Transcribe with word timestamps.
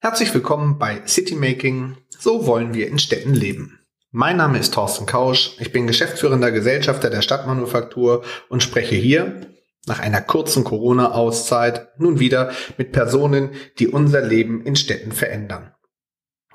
Herzlich 0.00 0.32
willkommen 0.32 0.78
bei 0.78 1.02
Citymaking. 1.06 1.98
So 2.08 2.46
wollen 2.46 2.72
wir 2.72 2.88
in 2.88 2.98
Städten 2.98 3.34
leben. 3.34 3.78
Mein 4.10 4.38
Name 4.38 4.58
ist 4.58 4.72
Thorsten 4.72 5.04
Kausch. 5.04 5.56
Ich 5.60 5.70
bin 5.70 5.86
geschäftsführender 5.86 6.50
Gesellschafter 6.50 7.10
der 7.10 7.20
Stadtmanufaktur 7.20 8.24
und 8.48 8.62
spreche 8.62 8.94
hier 8.94 9.42
nach 9.86 10.00
einer 10.00 10.22
kurzen 10.22 10.64
Corona-Auszeit 10.64 11.88
nun 11.98 12.18
wieder 12.20 12.52
mit 12.78 12.92
Personen, 12.92 13.50
die 13.78 13.86
unser 13.88 14.22
Leben 14.22 14.64
in 14.64 14.76
Städten 14.76 15.12
verändern. 15.12 15.74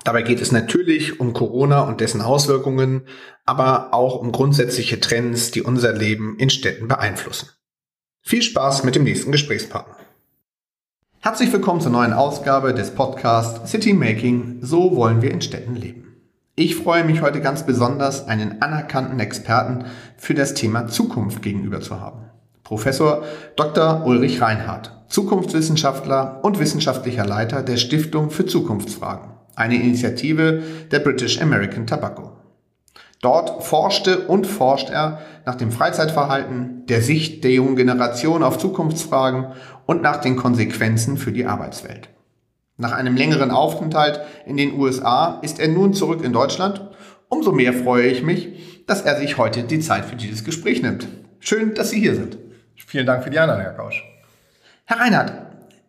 Dabei 0.04 0.20
geht 0.20 0.42
es 0.42 0.52
natürlich 0.52 1.18
um 1.18 1.32
Corona 1.32 1.80
und 1.80 2.02
dessen 2.02 2.20
Auswirkungen, 2.20 3.06
aber 3.46 3.94
auch 3.94 4.16
um 4.16 4.32
grundsätzliche 4.32 5.00
Trends, 5.00 5.50
die 5.50 5.62
unser 5.62 5.94
Leben 5.94 6.36
in 6.38 6.50
Städten 6.50 6.88
beeinflussen. 6.88 7.48
Viel 8.20 8.42
Spaß 8.42 8.84
mit 8.84 8.94
dem 8.96 9.04
nächsten 9.04 9.32
Gesprächspartner. 9.32 9.96
Herzlich 11.20 11.50
willkommen 11.54 11.80
zur 11.80 11.90
neuen 11.90 12.12
Ausgabe 12.12 12.74
des 12.74 12.90
Podcasts 12.90 13.70
City 13.70 13.94
Making. 13.94 14.58
So 14.60 14.94
wollen 14.94 15.22
wir 15.22 15.30
in 15.30 15.40
Städten 15.40 15.74
leben. 15.74 16.04
Ich 16.54 16.76
freue 16.76 17.04
mich 17.04 17.22
heute 17.22 17.40
ganz 17.40 17.64
besonders, 17.64 18.28
einen 18.28 18.60
anerkannten 18.60 19.18
Experten 19.20 19.86
für 20.18 20.34
das 20.34 20.52
Thema 20.52 20.86
Zukunft 20.86 21.40
gegenüber 21.40 21.80
zu 21.80 21.98
haben. 21.98 22.30
Professor 22.62 23.24
Dr. 23.56 24.04
Ulrich 24.04 24.42
Reinhardt, 24.42 24.92
Zukunftswissenschaftler 25.08 26.40
und 26.44 26.58
wissenschaftlicher 26.58 27.24
Leiter 27.24 27.62
der 27.62 27.78
Stiftung 27.78 28.30
für 28.30 28.46
Zukunftsfragen, 28.46 29.33
eine 29.56 29.76
Initiative 29.76 30.62
der 30.90 30.98
British 31.00 31.40
American 31.40 31.86
Tobacco. 31.86 32.32
Dort 33.20 33.64
forschte 33.64 34.26
und 34.26 34.46
forscht 34.46 34.90
er 34.90 35.20
nach 35.46 35.54
dem 35.54 35.72
Freizeitverhalten, 35.72 36.84
der 36.86 37.00
Sicht 37.00 37.42
der 37.42 37.52
jungen 37.52 37.76
Generation 37.76 38.42
auf 38.42 38.58
Zukunftsfragen 38.58 39.46
und 39.86 40.02
nach 40.02 40.18
den 40.18 40.36
Konsequenzen 40.36 41.16
für 41.16 41.32
die 41.32 41.46
Arbeitswelt. 41.46 42.10
Nach 42.76 42.92
einem 42.92 43.16
längeren 43.16 43.50
Aufenthalt 43.50 44.20
in 44.46 44.56
den 44.56 44.78
USA 44.78 45.38
ist 45.42 45.60
er 45.60 45.68
nun 45.68 45.94
zurück 45.94 46.22
in 46.24 46.32
Deutschland. 46.32 46.86
Umso 47.28 47.52
mehr 47.52 47.72
freue 47.72 48.08
ich 48.08 48.22
mich, 48.22 48.84
dass 48.86 49.02
er 49.02 49.16
sich 49.16 49.38
heute 49.38 49.62
die 49.62 49.80
Zeit 49.80 50.04
für 50.04 50.16
dieses 50.16 50.44
Gespräch 50.44 50.82
nimmt. 50.82 51.08
Schön, 51.38 51.74
dass 51.74 51.90
Sie 51.90 52.00
hier 52.00 52.14
sind. 52.14 52.36
Vielen 52.76 53.06
Dank 53.06 53.24
für 53.24 53.30
die 53.30 53.38
Einladung, 53.38 53.62
Herr 53.62 53.72
Kausch. 53.72 54.04
Herr 54.84 55.00
Reinhardt, 55.00 55.32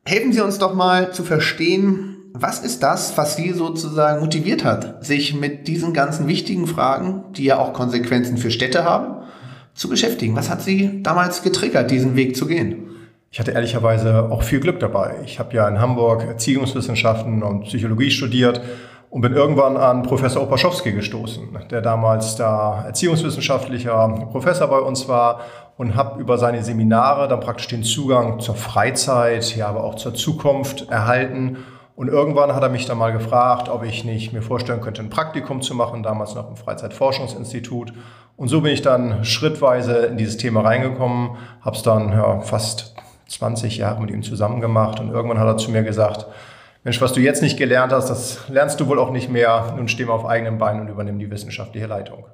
helfen 0.05 0.31
Sie 0.31 0.41
uns 0.41 0.57
doch 0.57 0.73
mal 0.73 1.11
zu 1.11 1.23
verstehen, 1.23 2.14
was 2.37 2.59
ist 2.59 2.83
das, 2.83 3.17
was 3.17 3.35
Sie 3.37 3.53
sozusagen 3.53 4.19
motiviert 4.19 4.65
hat, 4.65 5.05
sich 5.05 5.33
mit 5.33 5.67
diesen 5.67 5.93
ganzen 5.93 6.27
wichtigen 6.27 6.67
Fragen, 6.67 7.23
die 7.31 7.45
ja 7.45 7.57
auch 7.57 7.71
Konsequenzen 7.71 8.37
für 8.37 8.51
Städte 8.51 8.83
haben, 8.83 9.23
zu 9.73 9.87
beschäftigen? 9.87 10.35
Was 10.35 10.49
hat 10.49 10.61
Sie 10.61 11.01
damals 11.01 11.43
getriggert, 11.43 11.91
diesen 11.91 12.15
Weg 12.15 12.35
zu 12.35 12.45
gehen? 12.45 12.89
Ich 13.31 13.39
hatte 13.39 13.51
ehrlicherweise 13.51 14.31
auch 14.31 14.43
viel 14.43 14.59
Glück 14.59 14.79
dabei. 14.79 15.15
Ich 15.25 15.39
habe 15.39 15.55
ja 15.55 15.67
in 15.67 15.79
Hamburg 15.79 16.23
Erziehungswissenschaften 16.23 17.41
und 17.41 17.63
Psychologie 17.63 18.11
studiert 18.11 18.61
und 19.09 19.21
bin 19.21 19.33
irgendwann 19.33 19.77
an 19.77 20.03
Professor 20.03 20.43
Opaschowski 20.43 20.91
gestoßen, 20.91 21.47
der 21.71 21.81
damals 21.81 22.35
da 22.35 22.83
erziehungswissenschaftlicher 22.85 24.27
Professor 24.31 24.67
bei 24.67 24.79
uns 24.79 25.07
war 25.07 25.41
und 25.77 25.95
habe 25.95 26.19
über 26.21 26.37
seine 26.37 26.63
Seminare 26.63 27.27
dann 27.29 27.39
praktisch 27.39 27.67
den 27.67 27.83
Zugang 27.83 28.39
zur 28.39 28.55
Freizeit, 28.55 29.55
ja, 29.55 29.67
aber 29.67 29.83
auch 29.83 29.95
zur 29.95 30.13
Zukunft 30.13 30.89
erhalten 30.89 31.57
und 31.95 32.09
irgendwann 32.09 32.53
hat 32.53 32.61
er 32.61 32.69
mich 32.69 32.85
dann 32.85 32.97
mal 32.97 33.13
gefragt, 33.13 33.69
ob 33.69 33.83
ich 33.83 34.03
nicht 34.03 34.33
mir 34.33 34.41
vorstellen 34.41 34.81
könnte, 34.81 35.01
ein 35.01 35.09
Praktikum 35.09 35.61
zu 35.61 35.73
machen, 35.73 36.03
damals 36.03 36.35
noch 36.35 36.49
im 36.49 36.57
Freizeitforschungsinstitut. 36.57 37.93
Und 38.35 38.49
so 38.49 38.61
bin 38.61 38.73
ich 38.73 38.81
dann 38.81 39.23
schrittweise 39.23 40.05
in 40.07 40.17
dieses 40.17 40.35
Thema 40.35 40.61
reingekommen, 40.61 41.37
habe 41.61 41.75
es 41.75 41.83
dann 41.83 42.11
ja, 42.11 42.41
fast 42.41 42.95
20 43.29 43.77
Jahre 43.77 44.01
mit 44.01 44.11
ihm 44.11 44.23
zusammen 44.23 44.59
gemacht 44.59 44.99
und 44.99 45.09
irgendwann 45.09 45.39
hat 45.39 45.47
er 45.47 45.57
zu 45.57 45.71
mir 45.71 45.83
gesagt, 45.83 46.27
Mensch, 46.83 47.01
was 47.01 47.13
du 47.13 47.19
jetzt 47.19 47.41
nicht 47.41 47.57
gelernt 47.57 47.91
hast, 47.91 48.09
das 48.09 48.47
lernst 48.47 48.79
du 48.79 48.87
wohl 48.87 48.99
auch 48.99 49.09
nicht 49.09 49.27
mehr. 49.27 49.73
Nun 49.75 49.87
steh 49.87 50.05
mal 50.05 50.13
auf 50.13 50.25
eigenen 50.25 50.59
Beinen 50.59 50.81
und 50.81 50.87
übernimm 50.89 51.17
die 51.17 51.31
wissenschaftliche 51.31 51.87
Leitung. 51.87 52.25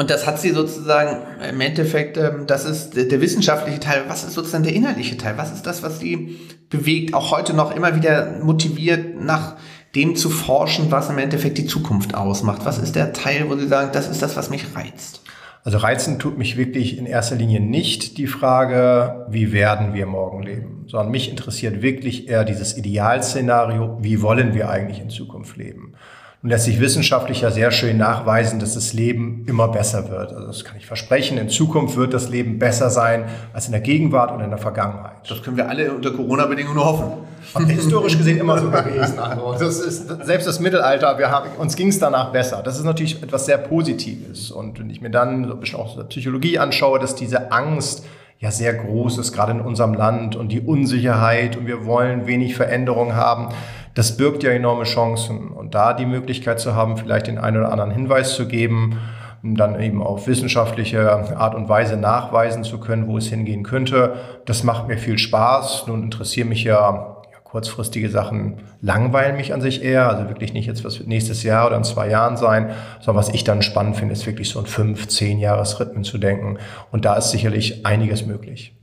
Und 0.00 0.08
das 0.08 0.26
hat 0.26 0.40
sie 0.40 0.52
sozusagen 0.52 1.18
im 1.46 1.60
Endeffekt, 1.60 2.16
ähm, 2.16 2.46
das 2.46 2.64
ist 2.64 2.96
der 2.96 3.20
wissenschaftliche 3.20 3.80
Teil. 3.80 4.04
Was 4.08 4.24
ist 4.24 4.32
sozusagen 4.32 4.64
der 4.64 4.72
innerliche 4.72 5.18
Teil? 5.18 5.36
Was 5.36 5.52
ist 5.52 5.66
das, 5.66 5.82
was 5.82 6.00
sie 6.00 6.38
bewegt, 6.70 7.12
auch 7.12 7.30
heute 7.30 7.52
noch 7.52 7.76
immer 7.76 7.94
wieder 7.94 8.38
motiviert, 8.42 9.22
nach 9.22 9.56
dem 9.94 10.16
zu 10.16 10.30
forschen, 10.30 10.90
was 10.90 11.10
im 11.10 11.18
Endeffekt 11.18 11.58
die 11.58 11.66
Zukunft 11.66 12.14
ausmacht? 12.14 12.64
Was 12.64 12.78
ist 12.78 12.96
der 12.96 13.12
Teil, 13.12 13.50
wo 13.50 13.56
sie 13.56 13.68
sagen, 13.68 13.90
das 13.92 14.08
ist 14.08 14.22
das, 14.22 14.38
was 14.38 14.48
mich 14.48 14.74
reizt? 14.74 15.20
Also 15.64 15.76
reizen 15.76 16.18
tut 16.18 16.38
mich 16.38 16.56
wirklich 16.56 16.96
in 16.96 17.04
erster 17.04 17.36
Linie 17.36 17.60
nicht 17.60 18.16
die 18.16 18.26
Frage, 18.26 19.26
wie 19.28 19.52
werden 19.52 19.92
wir 19.92 20.06
morgen 20.06 20.42
leben, 20.42 20.86
sondern 20.88 21.10
mich 21.10 21.28
interessiert 21.28 21.82
wirklich 21.82 22.26
eher 22.26 22.46
dieses 22.46 22.74
Idealszenario, 22.74 23.98
wie 24.00 24.22
wollen 24.22 24.54
wir 24.54 24.70
eigentlich 24.70 24.98
in 24.98 25.10
Zukunft 25.10 25.58
leben. 25.58 25.92
Und 26.42 26.48
lässt 26.48 26.64
sich 26.64 26.80
wissenschaftlich 26.80 27.42
ja 27.42 27.50
sehr 27.50 27.70
schön 27.70 27.98
nachweisen, 27.98 28.60
dass 28.60 28.72
das 28.72 28.94
Leben 28.94 29.44
immer 29.46 29.68
besser 29.68 30.08
wird. 30.08 30.32
Also 30.32 30.46
das 30.46 30.64
kann 30.64 30.78
ich 30.78 30.86
versprechen. 30.86 31.36
In 31.36 31.50
Zukunft 31.50 31.96
wird 31.96 32.14
das 32.14 32.30
Leben 32.30 32.58
besser 32.58 32.88
sein 32.88 33.26
als 33.52 33.66
in 33.66 33.72
der 33.72 33.82
Gegenwart 33.82 34.32
oder 34.32 34.44
in 34.44 34.50
der 34.50 34.58
Vergangenheit. 34.58 35.28
Das 35.28 35.42
können 35.42 35.58
wir 35.58 35.68
alle 35.68 35.92
unter 35.92 36.12
Corona-Bedingungen 36.12 36.76
nur 36.76 36.86
hoffen. 36.86 37.12
Und 37.52 37.66
historisch 37.68 38.16
gesehen 38.16 38.38
immer 38.38 38.58
so 38.58 38.70
gewesen. 38.70 39.18
Also 39.18 39.54
das 39.58 39.80
ist 39.80 40.08
selbst 40.24 40.46
das 40.46 40.60
Mittelalter, 40.60 41.18
wir 41.18 41.30
haben, 41.30 41.50
uns 41.58 41.76
ging 41.76 41.88
es 41.88 41.98
danach 41.98 42.32
besser. 42.32 42.62
Das 42.64 42.78
ist 42.78 42.84
natürlich 42.84 43.22
etwas 43.22 43.44
sehr 43.44 43.58
Positives. 43.58 44.50
Und 44.50 44.78
wenn 44.78 44.88
ich 44.88 45.02
mir 45.02 45.10
dann 45.10 45.44
so 45.46 45.54
ein 45.54 45.60
bisschen 45.60 45.78
auch 45.78 46.08
Psychologie 46.08 46.58
anschaue, 46.58 46.98
dass 46.98 47.14
diese 47.14 47.52
Angst 47.52 48.04
ja 48.38 48.50
sehr 48.50 48.72
groß 48.72 49.18
ist, 49.18 49.32
gerade 49.32 49.52
in 49.52 49.60
unserem 49.60 49.92
Land 49.92 50.36
und 50.36 50.50
die 50.50 50.60
Unsicherheit 50.60 51.56
und 51.56 51.66
wir 51.66 51.84
wollen 51.84 52.26
wenig 52.26 52.56
Veränderung 52.56 53.14
haben 53.14 53.48
das 53.94 54.16
birgt 54.16 54.42
ja 54.42 54.50
enorme 54.50 54.84
Chancen. 54.84 55.48
Und 55.48 55.74
da 55.74 55.92
die 55.92 56.06
Möglichkeit 56.06 56.60
zu 56.60 56.74
haben, 56.74 56.96
vielleicht 56.96 57.26
den 57.26 57.38
einen 57.38 57.58
oder 57.58 57.72
anderen 57.72 57.90
Hinweis 57.90 58.34
zu 58.34 58.46
geben, 58.46 58.98
um 59.42 59.56
dann 59.56 59.80
eben 59.80 60.02
auf 60.02 60.26
wissenschaftliche 60.26 61.10
Art 61.36 61.54
und 61.54 61.68
Weise 61.68 61.96
nachweisen 61.96 62.62
zu 62.62 62.78
können, 62.78 63.08
wo 63.08 63.16
es 63.16 63.28
hingehen 63.28 63.62
könnte, 63.62 64.16
das 64.44 64.64
macht 64.64 64.86
mir 64.86 64.98
viel 64.98 65.18
Spaß. 65.18 65.86
Nun 65.86 66.02
interessieren 66.02 66.48
mich 66.48 66.64
ja 66.64 67.16
kurzfristige 67.50 68.08
Sachen 68.08 68.58
langweilen 68.80 69.36
mich 69.36 69.52
an 69.52 69.60
sich 69.60 69.82
eher. 69.82 70.08
Also 70.08 70.28
wirklich 70.28 70.52
nicht 70.52 70.66
jetzt, 70.66 70.84
was 70.84 70.98
wird 70.98 71.08
nächstes 71.08 71.42
Jahr 71.42 71.66
oder 71.66 71.76
in 71.76 71.84
zwei 71.84 72.08
Jahren 72.08 72.36
sein, 72.36 72.70
sondern 73.00 73.16
was 73.16 73.34
ich 73.34 73.42
dann 73.42 73.62
spannend 73.62 73.96
finde, 73.96 74.12
ist 74.12 74.26
wirklich 74.26 74.50
so 74.50 74.60
ein 74.60 74.66
fünf, 74.66 75.08
zehn 75.08 75.38
Jahresrhythmen 75.38 76.04
zu 76.04 76.18
denken. 76.18 76.58
Und 76.92 77.04
da 77.04 77.16
ist 77.16 77.30
sicherlich 77.30 77.84
einiges 77.84 78.24
möglich. 78.24 78.74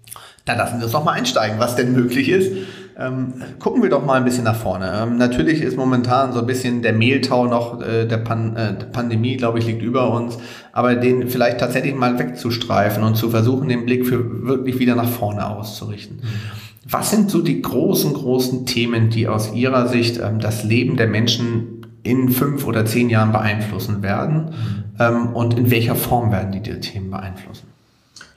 Dann 0.44 0.58
lassen 0.58 0.80
wir 0.80 0.84
uns 0.84 0.94
doch 0.94 1.04
mal 1.04 1.14
einsteigen, 1.14 1.60
was 1.60 1.76
denn 1.76 1.94
möglich 1.94 2.30
ist. 2.30 2.52
Ähm, 3.00 3.34
gucken 3.60 3.84
wir 3.84 3.92
doch 3.92 4.04
mal 4.04 4.16
ein 4.16 4.26
bisschen 4.26 4.46
nach 4.46 4.56
vorne. 4.56 4.92
Ähm, 5.04 5.18
natürlich 5.18 5.62
ist 5.62 5.78
momentan 5.78 6.34
so 6.34 6.40
ein 6.40 6.48
bisschen 6.48 6.82
der 6.82 6.94
Mehltau 6.94 7.46
noch 7.46 7.80
äh, 7.80 8.06
der, 8.06 8.18
Pan 8.18 8.56
äh, 8.56 8.76
der 8.76 8.88
Pandemie, 8.88 9.38
glaube 9.38 9.60
ich, 9.60 9.68
liegt 9.68 9.84
über 9.84 10.12
uns. 10.12 10.40
Aber 10.72 10.96
den 10.96 11.28
vielleicht 11.28 11.60
tatsächlich 11.60 11.94
mal 11.94 12.18
wegzustreifen 12.18 13.04
und 13.04 13.16
zu 13.16 13.30
versuchen, 13.30 13.70
den 13.70 13.86
Blick 13.86 14.08
für 14.08 14.48
wirklich 14.48 14.80
wieder 14.80 14.96
nach 14.96 15.10
vorne 15.10 15.48
auszurichten. 15.48 16.18
Mhm. 16.18 16.90
Was 16.90 17.12
sind 17.12 17.30
so 17.30 17.42
die 17.42 17.62
großen, 17.62 18.14
großen 18.14 18.66
Themen, 18.66 19.10
die 19.12 19.28
aus 19.28 19.54
Ihrer 19.54 19.88
Sicht 19.88 20.20
ähm, 20.20 20.40
das 20.40 20.64
Leben 20.64 20.98
der 20.98 21.08
Menschen 21.08 21.86
in 22.02 22.30
fünf 22.30 22.66
oder 22.66 22.86
zehn 22.86 23.12
Jahren 23.12 23.32
beeinflussen 23.32 24.02
werden? 24.02 24.46
Mhm. 24.46 24.84
Ähm, 25.00 25.28
und 25.36 25.54
in 25.56 25.70
welcher 25.70 25.96
Form 25.96 26.32
werden 26.32 26.52
die, 26.52 26.62
die 26.62 26.80
Themen 26.80 27.12
beeinflussen? 27.12 27.68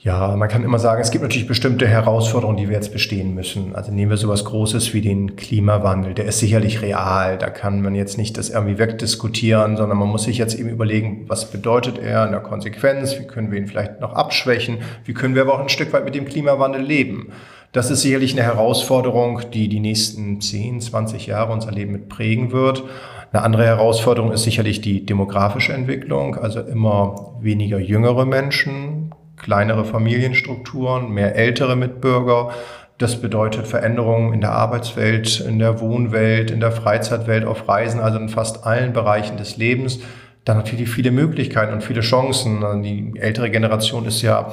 Ja, 0.02 0.34
man 0.34 0.48
kann 0.48 0.64
immer 0.64 0.78
sagen, 0.78 1.02
es 1.02 1.10
gibt 1.10 1.22
natürlich 1.22 1.46
bestimmte 1.46 1.86
Herausforderungen, 1.86 2.56
die 2.56 2.70
wir 2.70 2.74
jetzt 2.74 2.90
bestehen 2.90 3.34
müssen. 3.34 3.76
Also 3.76 3.92
nehmen 3.92 4.08
wir 4.08 4.16
sowas 4.16 4.46
Großes 4.46 4.94
wie 4.94 5.02
den 5.02 5.36
Klimawandel. 5.36 6.14
Der 6.14 6.24
ist 6.24 6.38
sicherlich 6.38 6.80
real. 6.80 7.36
Da 7.36 7.50
kann 7.50 7.82
man 7.82 7.94
jetzt 7.94 8.16
nicht 8.16 8.38
das 8.38 8.48
irgendwie 8.48 8.78
wegdiskutieren, 8.78 9.76
sondern 9.76 9.98
man 9.98 10.08
muss 10.08 10.22
sich 10.22 10.38
jetzt 10.38 10.58
eben 10.58 10.70
überlegen, 10.70 11.26
was 11.28 11.50
bedeutet 11.50 11.98
er 11.98 12.24
in 12.24 12.30
der 12.30 12.40
Konsequenz? 12.40 13.18
Wie 13.18 13.26
können 13.26 13.50
wir 13.50 13.58
ihn 13.58 13.66
vielleicht 13.66 14.00
noch 14.00 14.14
abschwächen? 14.14 14.78
Wie 15.04 15.12
können 15.12 15.34
wir 15.34 15.42
aber 15.42 15.52
auch 15.52 15.60
ein 15.60 15.68
Stück 15.68 15.92
weit 15.92 16.06
mit 16.06 16.14
dem 16.14 16.24
Klimawandel 16.24 16.80
leben? 16.80 17.32
Das 17.72 17.90
ist 17.90 18.00
sicherlich 18.00 18.32
eine 18.32 18.42
Herausforderung, 18.42 19.42
die 19.52 19.68
die 19.68 19.80
nächsten 19.80 20.40
10, 20.40 20.80
20 20.80 21.26
Jahre 21.26 21.52
unser 21.52 21.72
Leben 21.72 21.92
mit 21.92 22.08
prägen 22.08 22.52
wird. 22.52 22.84
Eine 23.32 23.42
andere 23.42 23.64
Herausforderung 23.64 24.32
ist 24.32 24.42
sicherlich 24.42 24.80
die 24.80 25.04
demografische 25.06 25.72
Entwicklung, 25.72 26.36
also 26.36 26.60
immer 26.60 27.36
weniger 27.40 27.78
jüngere 27.78 28.24
Menschen, 28.24 28.99
kleinere 29.40 29.84
Familienstrukturen, 29.84 31.10
mehr 31.10 31.34
ältere 31.34 31.76
Mitbürger. 31.76 32.50
Das 32.98 33.20
bedeutet 33.20 33.66
Veränderungen 33.66 34.34
in 34.34 34.40
der 34.42 34.52
Arbeitswelt, 34.52 35.40
in 35.40 35.58
der 35.58 35.80
Wohnwelt, 35.80 36.50
in 36.50 36.60
der 36.60 36.72
Freizeitwelt, 36.72 37.46
auf 37.46 37.66
Reisen, 37.66 38.00
also 38.00 38.18
in 38.18 38.28
fast 38.28 38.66
allen 38.66 38.92
Bereichen 38.92 39.38
des 39.38 39.56
Lebens. 39.56 40.00
Dann 40.44 40.58
natürlich 40.58 40.88
viele 40.90 41.10
Möglichkeiten 41.10 41.72
und 41.72 41.82
viele 41.82 42.02
Chancen. 42.02 42.82
Die 42.82 43.14
ältere 43.18 43.50
Generation 43.50 44.04
ist 44.04 44.20
ja 44.22 44.52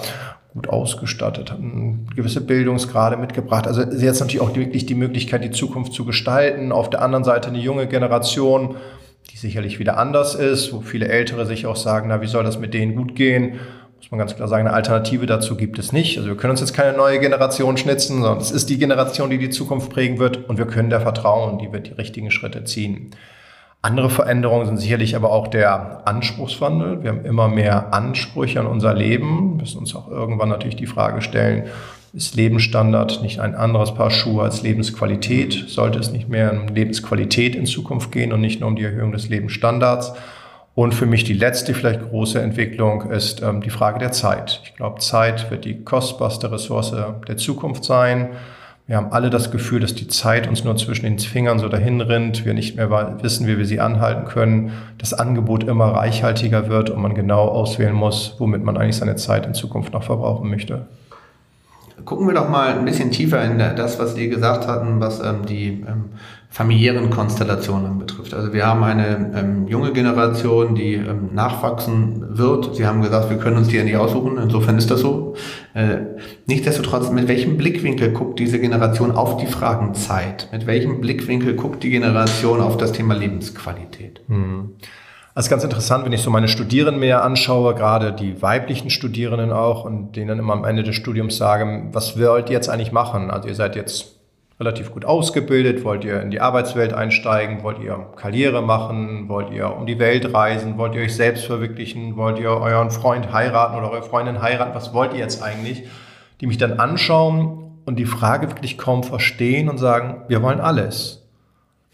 gut 0.54 0.70
ausgestattet, 0.70 1.52
hat 1.52 1.60
gewisse 2.16 2.42
Bildungsgrade 2.42 3.18
mitgebracht. 3.18 3.68
Also 3.68 3.90
sie 3.92 4.08
hat 4.08 4.20
natürlich 4.20 4.42
auch 4.42 4.56
wirklich 4.56 4.86
die 4.86 4.96
Möglichkeit, 4.96 5.44
die 5.44 5.52
Zukunft 5.52 5.94
zu 5.94 6.06
gestalten. 6.06 6.72
Auf 6.72 6.90
der 6.90 7.02
anderen 7.02 7.24
Seite 7.24 7.50
eine 7.50 7.60
junge 7.60 7.88
Generation, 7.88 8.76
die 9.30 9.38
sicherlich 9.38 9.78
wieder 9.78 9.98
anders 9.98 10.36
ist, 10.36 10.74
wo 10.74 10.80
viele 10.80 11.10
Ältere 11.10 11.46
sich 11.46 11.66
auch 11.66 11.76
sagen, 11.76 12.08
na, 12.10 12.22
wie 12.22 12.28
soll 12.28 12.44
das 12.44 12.58
mit 12.58 12.74
denen 12.74 12.96
gut 12.96 13.16
gehen? 13.16 13.60
Muss 13.98 14.12
man 14.12 14.20
ganz 14.20 14.36
klar 14.36 14.48
sagen, 14.48 14.68
eine 14.68 14.76
Alternative 14.76 15.26
dazu 15.26 15.58
gibt 15.58 15.80
es 15.80 15.92
nicht. 15.92 16.18
Also 16.18 16.30
wir 16.30 16.38
können 16.38 16.52
uns 16.52 16.60
jetzt 16.60 16.74
keine 16.74 16.96
neue 16.96 17.20
Generation 17.20 17.78
schnitzen, 17.78 18.22
sondern 18.22 18.38
es 18.38 18.52
ist 18.52 18.70
die 18.70 18.78
Generation, 18.78 19.30
die 19.30 19.38
die 19.38 19.50
Zukunft 19.50 19.90
prägen 19.92 20.20
wird 20.20 20.48
und 20.50 20.58
wir 20.58 20.66
können 20.66 20.90
der 20.90 21.02
vertrauen, 21.02 21.58
die 21.58 21.74
wird 21.74 21.88
die 21.88 21.94
richtigen 21.94 22.32
Schritte 22.32 22.64
ziehen. 22.64 23.12
Andere 23.82 24.10
Veränderungen 24.10 24.66
sind 24.66 24.78
sicherlich 24.78 25.16
aber 25.16 25.32
auch 25.32 25.48
der 25.48 26.08
Anspruchswandel. 26.08 27.04
Wir 27.04 27.12
haben 27.12 27.26
immer 27.26 27.48
mehr 27.48 27.94
Ansprüche 27.94 28.60
an 28.60 28.68
unser 28.68 28.94
Leben, 28.94 29.52
wir 29.52 29.62
müssen 29.62 29.80
uns 29.80 29.96
auch 29.96 30.10
irgendwann 30.10 30.50
natürlich 30.50 30.76
die 30.76 30.88
Frage 30.88 31.22
stellen, 31.22 31.66
ist 32.14 32.36
Lebensstandard 32.36 33.22
nicht 33.22 33.40
ein 33.40 33.54
anderes 33.54 33.94
Paar 33.94 34.10
Schuhe 34.10 34.44
als 34.44 34.64
Lebensqualität? 34.64 35.66
Sollte 35.68 36.00
es 36.00 36.12
nicht 36.12 36.30
mehr 36.30 36.52
um 36.52 36.74
Lebensqualität 36.74 37.56
in 37.56 37.66
Zukunft 37.66 38.12
gehen 38.12 38.32
und 38.32 38.42
nicht 38.42 38.60
nur 38.60 38.70
um 38.70 38.76
die 38.76 38.84
Erhöhung 38.84 39.12
des 39.12 39.30
Lebensstandards? 39.30 40.14
Und 40.78 40.94
für 40.94 41.08
mich 41.08 41.24
die 41.24 41.34
letzte, 41.34 41.74
vielleicht 41.74 42.08
große 42.08 42.40
Entwicklung 42.40 43.10
ist 43.10 43.42
ähm, 43.42 43.62
die 43.62 43.72
Frage 43.72 43.98
der 43.98 44.12
Zeit. 44.12 44.62
Ich 44.64 44.76
glaube, 44.76 45.00
Zeit 45.00 45.50
wird 45.50 45.66
die 45.66 45.84
kostbarste 45.84 46.52
Ressource 46.52 46.94
der 47.28 47.36
Zukunft 47.36 47.84
sein. 47.84 48.30
Wir 48.86 48.98
haben 48.98 49.12
alle 49.12 49.32
das 49.32 49.50
Gefühl, 49.50 49.80
dass 49.80 49.96
die 49.96 50.08
Zeit 50.08 50.48
uns 50.48 50.64
nur 50.64 50.76
zwischen 50.78 51.06
den 51.06 51.18
Fingern 51.18 51.58
so 51.58 51.68
dahin 51.68 52.00
rinnt, 52.00 52.46
wir 52.46 52.54
nicht 52.54 52.76
mehr 52.76 52.92
wissen, 53.24 53.48
wie 53.48 53.58
wir 53.58 53.66
sie 53.66 53.80
anhalten 53.80 54.26
können, 54.26 54.72
das 55.00 55.16
Angebot 55.16 55.64
immer 55.64 55.96
reichhaltiger 55.96 56.70
wird 56.70 56.92
und 56.92 57.02
man 57.02 57.16
genau 57.16 57.48
auswählen 57.48 57.96
muss, 57.96 58.36
womit 58.38 58.64
man 58.64 58.78
eigentlich 58.78 58.98
seine 58.98 59.16
Zeit 59.16 59.48
in 59.48 59.56
Zukunft 59.56 59.94
noch 59.94 60.04
verbrauchen 60.04 60.48
möchte. 60.48 60.86
Gucken 62.06 62.28
wir 62.28 62.36
doch 62.36 62.50
mal 62.50 62.78
ein 62.78 62.86
bisschen 62.86 63.10
tiefer 63.10 63.44
in 63.44 63.58
das, 63.58 63.98
was 63.98 64.14
Sie 64.14 64.30
gesagt 64.30 64.68
hatten, 64.68 65.00
was 65.00 65.22
ähm, 65.22 65.48
die 65.48 65.84
ähm, 65.88 66.12
familiären 66.50 67.10
Konstellationen 67.10 68.00
betrifft. 68.00 68.34
Also 68.34 68.54
wir 68.54 68.66
haben 68.66 68.84
eine 68.84 69.32
ähm, 69.36 69.68
junge 69.68 69.92
Generation, 69.92 70.76
die 70.76 70.94
ähm, 70.94 71.30
nachwachsen 71.34 72.38
wird. 72.38 72.76
Sie 72.76 72.86
haben 72.86 73.02
gesagt, 73.02 73.30
wir 73.30 73.38
können 73.38 73.58
uns 73.58 73.68
die 73.68 73.78
ja 73.78 73.84
nicht 73.84 73.98
aussuchen. 73.98 74.38
Insofern 74.38 74.78
ist 74.78 74.90
das 74.90 75.02
so. 75.02 75.36
Äh, 75.74 75.98
nichtsdestotrotz, 76.46 77.12
mit 77.12 77.28
welchem 77.28 77.58
Blickwinkel 77.58 78.12
guckt 78.12 78.40
diese 78.40 78.60
Generation 78.60 79.12
auf 79.12 79.38
die 79.38 79.46
Fragen 79.46 79.94
Zeit? 79.94 80.50
Mit 80.52 80.66
welchem 80.66 81.02
Blickwinkel 81.02 81.56
guckt 81.56 81.84
die 81.84 81.90
Generation 81.90 82.62
auf 82.62 82.78
das 82.78 82.92
Thema 82.92 83.14
Lebensqualität? 83.14 84.22
Hm. 84.28 84.72
Also 85.36 85.52
ganz 85.52 85.64
interessant, 85.64 86.04
wenn 86.04 86.14
ich 86.14 86.24
so 86.24 86.32
meine 86.32 86.48
Studierenden 86.48 87.00
mehr 87.00 87.24
anschaue, 87.24 87.76
gerade 87.76 88.12
die 88.12 88.42
weiblichen 88.42 88.90
Studierenden 88.90 89.52
auch, 89.52 89.86
und 89.86 90.16
denen 90.16 90.40
immer 90.40 90.54
am 90.54 90.64
Ende 90.64 90.82
des 90.82 90.96
Studiums 90.96 91.38
sage, 91.38 91.90
was 91.92 92.20
wollt 92.20 92.50
ihr 92.50 92.56
jetzt 92.56 92.70
eigentlich 92.70 92.92
machen? 92.92 93.30
Also 93.30 93.48
ihr 93.48 93.54
seid 93.54 93.76
jetzt 93.76 94.17
relativ 94.60 94.92
gut 94.92 95.06
ausgebildet, 95.06 95.84
wollt 95.84 96.04
ihr 96.04 96.20
in 96.22 96.32
die 96.32 96.42
Arbeitswelt 96.42 96.94
einsteigen, 96.94 97.62
wollt 97.62 97.80
ihr 97.80 98.12
Karriere 98.16 98.62
machen, 98.64 99.30
wollt 99.30 99.52
ihr 99.52 99.76
um 99.76 99.86
die 99.86 100.00
Welt 100.00 100.34
reisen, 100.34 100.78
wollt 100.78 100.96
ihr 100.96 101.04
euch 101.04 101.16
selbst 101.16 101.46
verwirklichen, 101.46 102.16
wollt 102.16 102.40
ihr 102.40 102.50
euren 102.50 102.90
Freund 102.90 103.32
heiraten 103.32 103.78
oder 103.78 103.92
eure 103.92 104.04
Freundin 104.04 104.42
heiraten, 104.42 104.74
was 104.74 104.94
wollt 104.94 105.14
ihr 105.14 105.20
jetzt 105.20 105.44
eigentlich? 105.44 105.84
Die 106.42 106.48
mich 106.48 106.58
dann 106.58 106.80
anschauen 106.80 107.82
und 107.86 107.98
die 107.98 108.06
Frage 108.06 108.50
wirklich 108.50 108.78
kaum 108.78 109.04
verstehen 109.04 109.70
und 109.70 109.78
sagen, 109.78 110.24
wir 110.28 110.42
wollen 110.42 110.60
alles. 110.60 111.27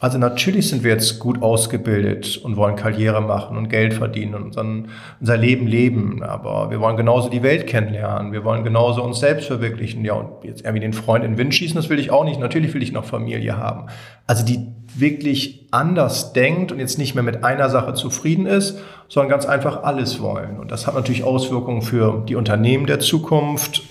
Also 0.04 0.18
natürlich 0.18 0.68
sind 0.68 0.84
wir 0.84 0.92
jetzt 0.92 1.18
gut 1.18 1.42
ausgebildet 1.42 2.36
und 2.36 2.58
wollen 2.58 2.76
Karriere 2.76 3.22
machen 3.22 3.56
und 3.56 3.70
Geld 3.70 3.94
verdienen 3.94 4.36
und 4.36 4.44
unseren, 4.44 4.90
unser 5.22 5.38
Leben 5.38 5.66
leben. 5.66 6.22
Aber 6.24 6.70
wir 6.72 6.82
wollen 6.82 6.98
genauso 6.98 7.30
die 7.30 7.42
Welt 7.42 7.68
kennenlernen. 7.68 8.34
Wir 8.34 8.44
wollen 8.44 8.66
genauso 8.66 9.02
uns 9.02 9.22
selbst 9.22 9.48
verwirklichen. 9.48 10.04
Ja, 10.04 10.16
und 10.16 10.44
jetzt 10.44 10.66
irgendwie 10.66 10.82
den 10.82 10.92
Freund 10.92 11.24
in 11.24 11.32
den 11.32 11.38
Wind 11.38 11.56
schießen, 11.56 11.78
das 11.78 11.88
will 11.88 12.00
ich 12.00 12.12
auch 12.12 12.26
nicht. 12.26 12.38
Natürlich 12.38 12.74
will 12.74 12.84
ich 12.84 12.92
noch 12.92 13.06
Familie 13.06 13.56
haben. 13.56 13.86
Also 14.28 14.44
die 14.44 14.68
wirklich 14.94 15.70
anders 15.72 16.34
denkt 16.34 16.74
und 16.74 16.80
jetzt 16.80 16.98
nicht 16.98 17.16
mehr 17.16 17.24
mit 17.24 17.46
einer 17.46 17.70
Sache 17.70 17.94
zufrieden 17.94 18.46
ist, 18.46 18.80
sondern 19.08 19.30
ganz 19.30 19.46
einfach 19.46 19.84
alles 19.84 20.22
wollen. 20.22 20.60
Und 20.60 20.70
das 20.70 20.86
hat 20.86 20.96
natürlich 20.96 21.24
Auswirkungen 21.24 21.82
für 21.82 22.26
die 22.28 22.36
Unternehmen 22.36 22.88
der 22.88 23.00
Zukunft, 23.00 23.84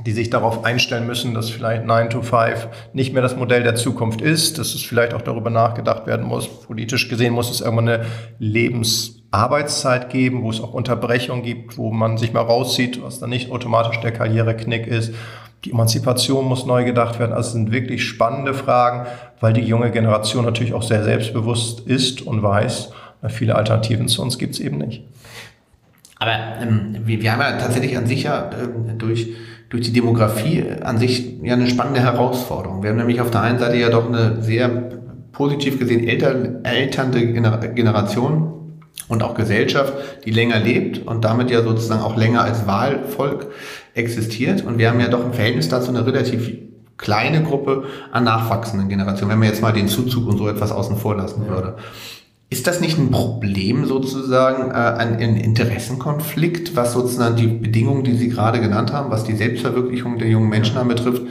die 0.00 0.12
sich 0.12 0.28
darauf 0.28 0.64
einstellen 0.64 1.06
müssen, 1.06 1.34
dass 1.34 1.50
vielleicht 1.50 1.84
9 1.84 2.10
to 2.10 2.22
5 2.22 2.68
nicht 2.92 3.12
mehr 3.12 3.22
das 3.22 3.36
Modell 3.36 3.62
der 3.62 3.76
Zukunft 3.76 4.20
ist, 4.20 4.58
dass 4.58 4.74
es 4.74 4.82
vielleicht 4.82 5.14
auch 5.14 5.22
darüber 5.22 5.50
nachgedacht 5.50 6.06
werden 6.06 6.26
muss. 6.26 6.48
Politisch 6.48 7.08
gesehen 7.08 7.32
muss 7.32 7.50
es 7.50 7.60
irgendwann 7.60 7.88
eine 7.88 8.04
Lebensarbeitszeit 8.40 10.10
geben, 10.10 10.42
wo 10.42 10.50
es 10.50 10.60
auch 10.60 10.72
Unterbrechungen 10.72 11.44
gibt, 11.44 11.78
wo 11.78 11.92
man 11.92 12.18
sich 12.18 12.32
mal 12.32 12.40
rauszieht, 12.40 13.02
was 13.04 13.20
dann 13.20 13.30
nicht 13.30 13.52
automatisch 13.52 14.00
der 14.00 14.10
Karriereknick 14.10 14.88
ist. 14.88 15.14
Die 15.64 15.70
Emanzipation 15.70 16.44
muss 16.44 16.66
neu 16.66 16.84
gedacht 16.84 17.20
werden. 17.20 17.32
Also 17.32 17.48
es 17.48 17.52
sind 17.52 17.70
wirklich 17.70 18.04
spannende 18.04 18.52
Fragen, 18.52 19.06
weil 19.40 19.52
die 19.52 19.62
junge 19.62 19.92
Generation 19.92 20.44
natürlich 20.44 20.74
auch 20.74 20.82
sehr 20.82 21.04
selbstbewusst 21.04 21.80
ist 21.80 22.20
und 22.20 22.42
weiß, 22.42 22.90
viele 23.28 23.54
Alternativen 23.54 24.08
zu 24.08 24.22
uns 24.22 24.38
gibt 24.38 24.54
es 24.54 24.60
eben 24.60 24.78
nicht. 24.78 25.04
Aber 26.24 26.62
ähm, 26.62 26.96
wir, 27.04 27.20
wir 27.20 27.32
haben 27.32 27.40
ja 27.40 27.58
tatsächlich 27.58 27.98
an 27.98 28.06
sich 28.06 28.22
ja 28.22 28.48
äh, 28.50 28.96
durch 28.96 29.34
durch 29.68 29.82
die 29.82 29.92
Demografie 29.92 30.64
an 30.82 30.98
sich 30.98 31.42
ja 31.42 31.54
eine 31.54 31.66
spannende 31.66 32.00
Herausforderung. 32.00 32.82
Wir 32.82 32.90
haben 32.90 32.96
nämlich 32.96 33.20
auf 33.20 33.30
der 33.30 33.40
einen 33.40 33.58
Seite 33.58 33.76
ja 33.76 33.88
doch 33.88 34.06
eine 34.06 34.40
sehr 34.40 34.68
positiv 35.32 35.80
gesehen 35.80 36.06
älternde 36.06 37.26
Generation 37.74 38.80
und 39.08 39.22
auch 39.24 39.34
Gesellschaft, 39.34 39.92
die 40.24 40.30
länger 40.30 40.60
lebt 40.60 41.04
und 41.06 41.24
damit 41.24 41.50
ja 41.50 41.62
sozusagen 41.62 42.02
auch 42.02 42.16
länger 42.16 42.42
als 42.42 42.68
Wahlvolk 42.68 43.48
existiert. 43.94 44.64
Und 44.64 44.78
wir 44.78 44.90
haben 44.90 45.00
ja 45.00 45.08
doch 45.08 45.24
im 45.24 45.32
Verhältnis 45.32 45.68
dazu 45.68 45.90
eine 45.90 46.06
relativ 46.06 46.52
kleine 46.96 47.42
Gruppe 47.42 47.84
an 48.12 48.24
nachwachsenden 48.24 48.88
Generationen, 48.88 49.32
wenn 49.32 49.40
man 49.40 49.48
jetzt 49.48 49.60
mal 49.60 49.72
den 49.72 49.88
Zuzug 49.88 50.28
und 50.28 50.38
so 50.38 50.48
etwas 50.48 50.70
außen 50.70 50.96
vor 50.96 51.16
lassen 51.16 51.48
würde. 51.48 51.74
Ist 52.50 52.66
das 52.66 52.80
nicht 52.80 52.98
ein 52.98 53.10
Problem 53.10 53.84
sozusagen, 53.86 54.70
äh, 54.70 54.74
ein, 54.74 55.16
ein 55.16 55.36
Interessenkonflikt, 55.36 56.76
was 56.76 56.92
sozusagen 56.92 57.36
die 57.36 57.46
Bedingungen, 57.46 58.04
die 58.04 58.14
Sie 58.14 58.28
gerade 58.28 58.60
genannt 58.60 58.92
haben, 58.92 59.10
was 59.10 59.24
die 59.24 59.34
Selbstverwirklichung 59.34 60.18
der 60.18 60.28
jungen 60.28 60.48
Menschen 60.48 60.76
anbetrifft, 60.76 61.22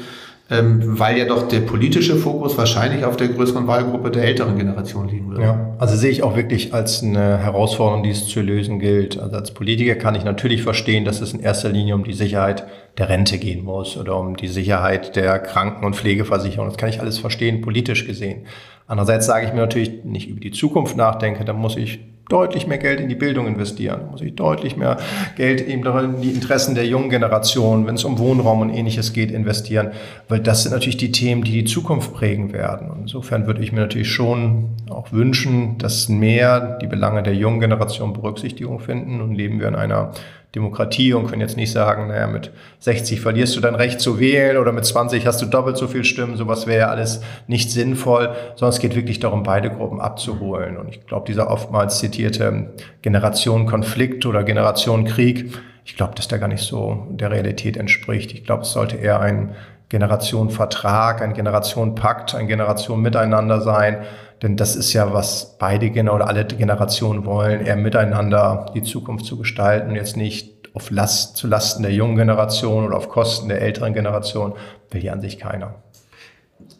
ähm, 0.49 0.99
weil 0.99 1.17
ja 1.17 1.25
doch 1.25 1.47
der 1.47 1.61
politische 1.61 2.17
Fokus 2.17 2.57
wahrscheinlich 2.57 3.05
auf 3.05 3.15
der 3.15 3.29
größeren 3.29 3.65
Wahlgruppe 3.65 4.11
der 4.11 4.23
älteren 4.23 4.57
Generation 4.57 5.07
liegen 5.07 5.29
würde. 5.29 5.43
Ja, 5.43 5.75
also 5.79 5.95
sehe 5.95 6.11
ich 6.11 6.21
auch 6.21 6.35
wirklich 6.35 6.73
als 6.73 7.01
eine 7.01 7.37
Herausforderung, 7.37 8.03
die 8.03 8.09
es 8.09 8.27
zu 8.27 8.41
lösen 8.41 8.79
gilt. 8.79 9.17
Also 9.17 9.37
als 9.37 9.53
Politiker 9.53 9.95
kann 9.95 10.15
ich 10.15 10.25
natürlich 10.25 10.61
verstehen, 10.61 11.05
dass 11.05 11.21
es 11.21 11.33
in 11.33 11.39
erster 11.39 11.69
Linie 11.69 11.95
um 11.95 12.03
die 12.03 12.13
Sicherheit 12.13 12.65
der 12.97 13.09
Rente 13.09 13.37
gehen 13.37 13.63
muss 13.63 13.95
oder 13.95 14.19
um 14.19 14.35
die 14.35 14.49
Sicherheit 14.49 15.15
der 15.15 15.39
Kranken- 15.39 15.85
und 15.85 15.95
Pflegeversicherung. 15.95 16.67
Das 16.67 16.77
kann 16.77 16.89
ich 16.89 16.99
alles 16.99 17.17
verstehen, 17.19 17.61
politisch 17.61 18.05
gesehen. 18.05 18.45
Andererseits 18.93 19.25
sage 19.25 19.47
ich 19.47 19.53
mir 19.53 19.61
natürlich, 19.61 20.03
nicht 20.03 20.29
über 20.29 20.39
die 20.39 20.51
Zukunft 20.51 20.95
nachdenke, 20.95 21.43
dann 21.45 21.55
muss 21.55 21.77
ich 21.77 22.01
deutlich 22.29 22.67
mehr 22.67 22.77
Geld 22.77 22.99
in 22.99 23.09
die 23.09 23.15
Bildung 23.15 23.47
investieren, 23.47 24.01
muss 24.11 24.21
ich 24.21 24.35
deutlich 24.35 24.77
mehr 24.77 24.97
Geld 25.35 25.67
eben 25.67 25.83
in 25.83 26.21
die 26.21 26.29
Interessen 26.29 26.75
der 26.75 26.85
jungen 26.85 27.09
Generation, 27.09 27.87
wenn 27.87 27.95
es 27.95 28.03
um 28.03 28.19
Wohnraum 28.19 28.61
und 28.61 28.69
ähnliches 28.69 29.11
geht, 29.11 29.31
investieren, 29.31 29.93
weil 30.29 30.41
das 30.41 30.61
sind 30.61 30.73
natürlich 30.73 30.97
die 30.97 31.11
Themen, 31.11 31.43
die 31.43 31.53
die 31.53 31.65
Zukunft 31.65 32.13
prägen 32.13 32.53
werden. 32.53 32.91
Und 32.91 33.01
insofern 33.01 33.47
würde 33.47 33.63
ich 33.63 33.71
mir 33.71 33.79
natürlich 33.79 34.11
schon 34.11 34.69
auch 34.91 35.11
wünschen, 35.11 35.79
dass 35.79 36.07
mehr 36.07 36.77
die 36.77 36.87
Belange 36.87 37.23
der 37.23 37.33
jungen 37.33 37.61
Generation 37.61 38.13
Berücksichtigung 38.13 38.79
finden 38.79 39.21
und 39.21 39.33
leben 39.33 39.59
wir 39.59 39.69
in 39.69 39.75
einer 39.75 40.11
Demokratie 40.55 41.13
und 41.13 41.27
können 41.27 41.41
jetzt 41.41 41.57
nicht 41.57 41.71
sagen, 41.71 42.07
naja, 42.07 42.27
mit 42.27 42.51
60 42.79 43.21
verlierst 43.21 43.55
du 43.55 43.59
dein 43.59 43.73
Recht 43.73 43.99
zu 43.99 44.19
wählen 44.19 44.57
oder 44.57 44.71
mit 44.71 44.85
20 44.85 45.25
hast 45.25 45.41
du 45.41 45.47
doppelt 45.47 45.77
so 45.77 45.87
viel 45.87 46.03
Stimmen. 46.03 46.37
Sowas 46.37 46.67
wäre 46.67 46.79
ja 46.79 46.87
alles 46.89 47.21
nicht 47.47 47.71
sinnvoll, 47.71 48.35
sondern 48.55 48.69
es 48.69 48.79
geht 48.79 48.95
wirklich 48.95 49.19
darum, 49.19 49.41
beide 49.41 49.71
Gruppen 49.71 49.99
abzuholen. 49.99 50.77
Und 50.77 50.89
ich 50.89 51.07
glaube, 51.07 51.25
dieser 51.25 51.49
oftmals 51.49 51.97
zitierte 51.97 52.73
Generation 53.01 53.65
Konflikt 53.65 54.27
oder 54.27 54.43
Generation 54.43 55.05
Krieg, 55.05 55.57
ich 55.85 55.97
glaube, 55.97 56.13
dass 56.15 56.27
der 56.27 56.37
gar 56.37 56.47
nicht 56.47 56.63
so 56.63 57.07
der 57.09 57.31
Realität 57.31 57.75
entspricht. 57.75 58.31
Ich 58.33 58.45
glaube, 58.45 58.61
es 58.61 58.71
sollte 58.71 58.97
eher 58.97 59.19
ein 59.19 59.55
Generation 59.89 60.49
Vertrag, 60.49 61.21
ein 61.21 61.33
Generation 61.33 61.95
Pakt, 61.95 62.35
ein 62.35 62.47
Generation 62.47 63.01
Miteinander 63.01 63.59
sein, 63.61 63.97
denn 64.43 64.57
das 64.57 64.75
ist 64.75 64.91
ja, 64.91 65.13
was 65.13 65.55
beide 65.57 65.89
Gener 65.89 66.13
oder 66.13 66.27
alle 66.27 66.43
Generationen 66.43 67.25
wollen, 67.25 67.65
eher 67.65 67.77
miteinander 67.77 68.65
die 68.75 68.83
Zukunft 68.83 69.25
zu 69.25 69.37
gestalten 69.37 69.91
und 69.91 69.95
jetzt 69.95 70.17
nicht 70.17 70.69
auf 70.73 70.91
Last, 70.91 71.37
zu 71.37 71.47
Lasten 71.47 71.81
der 71.81 71.93
jungen 71.93 72.17
Generation 72.17 72.85
oder 72.85 72.97
auf 72.97 73.07
Kosten 73.07 73.47
der 73.47 73.61
älteren 73.61 73.93
Generation, 73.93 74.53
will 74.91 74.99
hier 74.99 75.13
an 75.13 75.21
sich 75.21 75.39
keiner. 75.39 75.75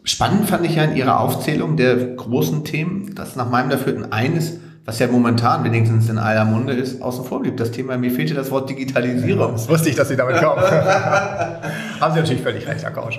Spannend 0.02 0.46
fand 0.46 0.66
ich 0.66 0.76
ja 0.76 0.84
in 0.84 0.94
Ihrer 0.94 1.20
Aufzählung 1.20 1.78
der 1.78 1.96
großen 1.96 2.64
Themen, 2.64 3.14
dass 3.14 3.34
nach 3.34 3.48
meinem 3.48 3.70
Dafürten 3.70 4.12
eines, 4.12 4.58
was 4.84 4.98
ja 4.98 5.06
momentan 5.06 5.64
wenigstens 5.64 6.10
in 6.10 6.18
aller 6.18 6.44
Munde 6.44 6.74
ist, 6.74 7.00
außen 7.00 7.24
vor 7.24 7.40
blieb. 7.40 7.56
Das 7.56 7.70
Thema, 7.70 7.96
mir 7.96 8.10
fehlte 8.10 8.34
das 8.34 8.50
Wort 8.50 8.68
Digitalisierung. 8.68 9.52
Das 9.52 9.68
wusste 9.70 9.88
ich, 9.88 9.96
dass 9.96 10.08
Sie 10.08 10.16
damit 10.16 10.36
kommen. 10.36 10.60
Haben 12.00 12.12
Sie 12.12 12.20
natürlich 12.20 12.42
völlig 12.42 12.66
recht, 12.66 12.82
Herr 12.82 12.90
Kausch. 12.90 13.18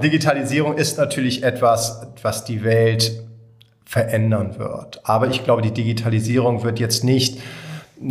Digitalisierung 0.00 0.76
ist 0.76 0.98
natürlich 0.98 1.42
etwas, 1.42 2.06
was 2.22 2.44
die 2.44 2.62
Welt 2.62 3.31
verändern 3.92 4.58
wird. 4.58 5.02
Aber 5.04 5.28
ich 5.28 5.44
glaube, 5.44 5.60
die 5.60 5.70
Digitalisierung 5.70 6.64
wird 6.64 6.80
jetzt 6.80 7.04
nicht 7.04 7.42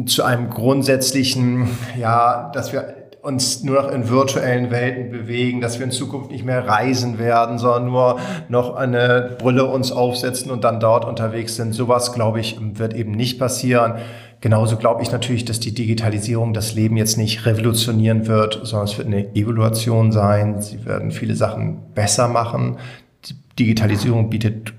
zu 0.05 0.21
einem 0.21 0.51
grundsätzlichen, 0.51 1.69
ja, 1.99 2.51
dass 2.53 2.71
wir 2.71 2.93
uns 3.23 3.63
nur 3.63 3.81
noch 3.81 3.91
in 3.91 4.07
virtuellen 4.07 4.69
Welten 4.69 5.09
bewegen, 5.09 5.59
dass 5.59 5.79
wir 5.79 5.85
in 5.85 5.91
Zukunft 5.91 6.29
nicht 6.29 6.45
mehr 6.45 6.67
reisen 6.67 7.17
werden, 7.17 7.57
sondern 7.57 7.87
nur 7.87 8.19
noch 8.47 8.75
eine 8.75 9.35
Brille 9.39 9.65
uns 9.65 9.91
aufsetzen 9.91 10.51
und 10.51 10.63
dann 10.63 10.79
dort 10.79 11.03
unterwegs 11.03 11.55
sind. 11.55 11.73
Sowas, 11.73 12.13
glaube 12.13 12.39
ich, 12.41 12.59
wird 12.61 12.93
eben 12.93 13.13
nicht 13.13 13.39
passieren. 13.39 13.95
Genauso 14.39 14.77
glaube 14.77 15.01
ich 15.01 15.11
natürlich, 15.11 15.45
dass 15.45 15.59
die 15.59 15.73
Digitalisierung 15.73 16.53
das 16.53 16.75
Leben 16.75 16.95
jetzt 16.95 17.17
nicht 17.17 17.47
revolutionieren 17.47 18.27
wird, 18.27 18.59
sondern 18.65 18.87
es 18.87 18.99
wird 18.99 19.07
eine 19.07 19.35
Evaluation 19.35 20.11
sein. 20.11 20.61
Sie 20.61 20.85
werden 20.85 21.09
viele 21.09 21.33
Sachen 21.33 21.91
besser 21.95 22.27
machen. 22.27 22.77
Die 23.25 23.35
Digitalisierung 23.57 24.29
bietet 24.29 24.73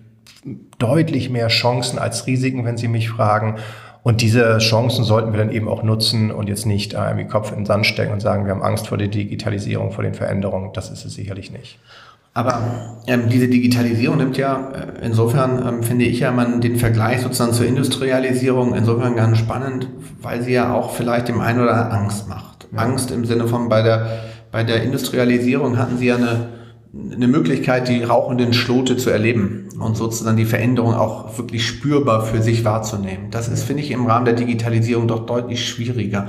deutlich 0.78 1.30
mehr 1.30 1.48
Chancen 1.48 1.98
als 1.98 2.26
Risiken, 2.26 2.64
wenn 2.64 2.76
Sie 2.76 2.88
mich 2.88 3.10
fragen. 3.10 3.56
Und 4.02 4.20
diese 4.20 4.58
Chancen 4.58 5.04
sollten 5.04 5.32
wir 5.32 5.38
dann 5.38 5.52
eben 5.52 5.68
auch 5.68 5.84
nutzen 5.84 6.32
und 6.32 6.48
jetzt 6.48 6.66
nicht 6.66 6.94
äh, 6.94 7.04
irgendwie 7.04 7.26
Kopf 7.26 7.50
in 7.52 7.58
den 7.58 7.66
Sand 7.66 7.86
stecken 7.86 8.12
und 8.12 8.20
sagen, 8.20 8.44
wir 8.44 8.52
haben 8.52 8.62
Angst 8.62 8.88
vor 8.88 8.98
der 8.98 9.08
Digitalisierung, 9.08 9.92
vor 9.92 10.02
den 10.02 10.14
Veränderungen. 10.14 10.72
Das 10.72 10.90
ist 10.90 11.04
es 11.04 11.14
sicherlich 11.14 11.52
nicht. 11.52 11.78
Aber 12.34 12.98
ähm, 13.06 13.28
diese 13.28 13.46
Digitalisierung 13.46 14.16
nimmt 14.16 14.38
ja, 14.38 14.72
äh, 14.72 15.04
insofern 15.04 15.64
ähm, 15.66 15.82
finde 15.82 16.06
ich 16.06 16.20
ja 16.20 16.32
man 16.32 16.60
den 16.60 16.76
Vergleich 16.76 17.20
sozusagen 17.20 17.52
zur 17.52 17.66
Industrialisierung 17.66 18.74
insofern 18.74 19.14
ganz 19.14 19.38
spannend, 19.38 19.88
weil 20.20 20.42
sie 20.42 20.52
ja 20.52 20.72
auch 20.74 20.92
vielleicht 20.92 21.28
dem 21.28 21.40
einen 21.40 21.60
oder 21.60 21.74
anderen 21.74 22.04
Angst 22.04 22.28
macht. 22.28 22.68
Angst 22.74 23.10
im 23.10 23.26
Sinne 23.26 23.46
von 23.48 23.68
bei 23.68 23.82
der, 23.82 24.06
bei 24.50 24.64
der 24.64 24.82
Industrialisierung 24.82 25.76
hatten 25.76 25.98
sie 25.98 26.06
ja 26.06 26.16
eine, 26.16 26.48
eine 26.94 27.26
Möglichkeit, 27.26 27.88
die 27.88 28.02
rauchenden 28.02 28.52
Schlote 28.52 28.96
zu 28.96 29.08
erleben 29.08 29.68
und 29.78 29.96
sozusagen 29.96 30.36
die 30.36 30.44
Veränderung 30.44 30.94
auch 30.94 31.38
wirklich 31.38 31.66
spürbar 31.66 32.26
für 32.26 32.42
sich 32.42 32.64
wahrzunehmen. 32.64 33.30
Das 33.30 33.48
ist, 33.48 33.64
finde 33.64 33.82
ich, 33.82 33.90
im 33.90 34.06
Rahmen 34.06 34.26
der 34.26 34.34
Digitalisierung 34.34 35.08
doch 35.08 35.24
deutlich 35.24 35.66
schwieriger. 35.66 36.28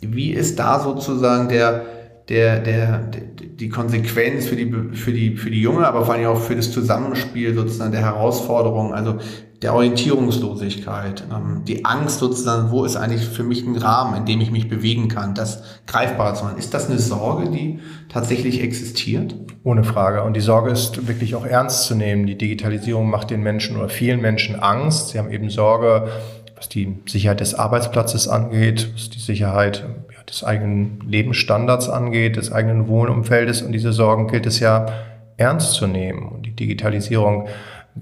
Wie 0.00 0.30
ist 0.32 0.58
da 0.58 0.80
sozusagen 0.80 1.48
der, 1.48 1.84
der, 2.28 2.60
der, 2.60 3.10
die 3.38 3.68
Konsequenz 3.68 4.46
für 4.46 4.56
die, 4.56 4.72
für 4.94 5.12
die, 5.12 5.36
für 5.36 5.50
die 5.50 5.60
Junge, 5.60 5.86
aber 5.86 6.06
vor 6.06 6.14
allem 6.14 6.26
auch 6.26 6.40
für 6.40 6.56
das 6.56 6.72
Zusammenspiel 6.72 7.54
sozusagen 7.54 7.92
der 7.92 8.02
Herausforderungen, 8.02 8.94
also 8.94 9.18
der 9.62 9.74
Orientierungslosigkeit, 9.74 11.24
ähm, 11.32 11.62
die 11.66 11.84
Angst 11.84 12.20
sozusagen, 12.20 12.70
wo 12.70 12.84
ist 12.84 12.96
eigentlich 12.96 13.24
für 13.24 13.42
mich 13.42 13.66
ein 13.66 13.76
Rahmen, 13.76 14.16
in 14.16 14.24
dem 14.24 14.40
ich 14.40 14.50
mich 14.50 14.68
bewegen 14.68 15.08
kann, 15.08 15.34
das 15.34 15.62
greifbar 15.86 16.34
zu 16.34 16.44
machen. 16.44 16.58
Ist 16.58 16.74
das 16.74 16.88
eine 16.88 16.98
Sorge, 16.98 17.50
die 17.50 17.80
tatsächlich 18.08 18.62
existiert? 18.62 19.34
Ohne 19.64 19.82
Frage. 19.82 20.22
Und 20.22 20.34
die 20.34 20.40
Sorge 20.40 20.70
ist 20.70 21.08
wirklich 21.08 21.34
auch 21.34 21.44
ernst 21.44 21.84
zu 21.84 21.96
nehmen. 21.96 22.26
Die 22.26 22.38
Digitalisierung 22.38 23.10
macht 23.10 23.30
den 23.30 23.42
Menschen 23.42 23.76
oder 23.76 23.88
vielen 23.88 24.20
Menschen 24.20 24.54
Angst. 24.54 25.08
Sie 25.08 25.18
haben 25.18 25.30
eben 25.30 25.50
Sorge, 25.50 26.08
was 26.56 26.68
die 26.68 26.96
Sicherheit 27.06 27.40
des 27.40 27.54
Arbeitsplatzes 27.54 28.28
angeht, 28.28 28.90
was 28.94 29.10
die 29.10 29.18
Sicherheit 29.18 29.84
ja, 30.14 30.22
des 30.22 30.44
eigenen 30.44 31.00
Lebensstandards 31.06 31.88
angeht, 31.88 32.36
des 32.36 32.52
eigenen 32.52 32.86
Wohnumfeldes. 32.86 33.62
Und 33.62 33.72
diese 33.72 33.92
Sorgen 33.92 34.28
gilt 34.28 34.46
es 34.46 34.60
ja 34.60 34.86
ernst 35.36 35.72
zu 35.72 35.88
nehmen. 35.88 36.28
Und 36.28 36.46
die 36.46 36.54
Digitalisierung 36.54 37.48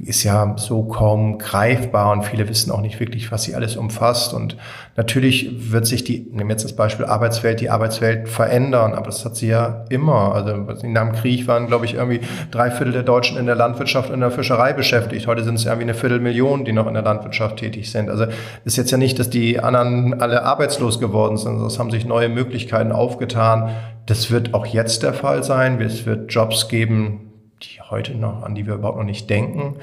ist 0.04 0.24
ja 0.24 0.54
so 0.56 0.84
kaum 0.84 1.38
greifbar 1.38 2.12
und 2.12 2.24
viele 2.24 2.48
wissen 2.48 2.70
auch 2.70 2.80
nicht 2.80 3.00
wirklich, 3.00 3.32
was 3.32 3.44
sie 3.44 3.54
alles 3.54 3.76
umfasst. 3.76 4.34
Und 4.34 4.56
natürlich 4.96 5.72
wird 5.72 5.86
sich 5.86 6.04
die, 6.04 6.28
nehmen 6.32 6.50
jetzt 6.50 6.64
das 6.64 6.74
Beispiel 6.74 7.06
Arbeitswelt, 7.06 7.60
die 7.60 7.70
Arbeitswelt 7.70 8.28
verändern, 8.28 8.94
aber 8.94 9.06
das 9.06 9.24
hat 9.24 9.36
sie 9.36 9.48
ja 9.48 9.84
immer. 9.88 10.34
Also 10.34 10.54
nach 10.54 11.08
dem 11.08 11.12
Krieg 11.12 11.46
waren, 11.48 11.66
glaube 11.66 11.86
ich, 11.86 11.94
irgendwie 11.94 12.20
drei 12.50 12.70
Viertel 12.70 12.92
der 12.92 13.02
Deutschen 13.02 13.38
in 13.38 13.46
der 13.46 13.54
Landwirtschaft 13.54 14.08
und 14.08 14.14
in 14.14 14.20
der 14.20 14.30
Fischerei 14.30 14.72
beschäftigt. 14.72 15.26
Heute 15.26 15.44
sind 15.44 15.56
es 15.56 15.64
irgendwie 15.64 15.84
eine 15.84 15.94
Viertelmillion, 15.94 16.64
die 16.64 16.72
noch 16.72 16.86
in 16.86 16.94
der 16.94 17.02
Landwirtschaft 17.02 17.56
tätig 17.56 17.90
sind. 17.90 18.10
Also 18.10 18.26
ist 18.64 18.76
jetzt 18.76 18.90
ja 18.90 18.98
nicht, 18.98 19.18
dass 19.18 19.30
die 19.30 19.60
anderen 19.60 20.20
alle 20.20 20.42
arbeitslos 20.44 21.00
geworden 21.00 21.36
sind, 21.36 21.52
sondern 21.52 21.68
es 21.68 21.78
haben 21.78 21.90
sich 21.90 22.04
neue 22.04 22.28
Möglichkeiten 22.28 22.92
aufgetan. 22.92 23.70
Das 24.06 24.30
wird 24.30 24.54
auch 24.54 24.66
jetzt 24.66 25.02
der 25.02 25.14
Fall 25.14 25.42
sein. 25.42 25.80
Es 25.80 26.06
wird 26.06 26.32
Jobs 26.32 26.68
geben, 26.68 27.25
die 27.62 27.80
heute 27.80 28.14
noch, 28.14 28.42
an 28.42 28.54
die 28.54 28.66
wir 28.66 28.74
überhaupt 28.74 28.98
noch 28.98 29.04
nicht 29.04 29.30
denken. 29.30 29.76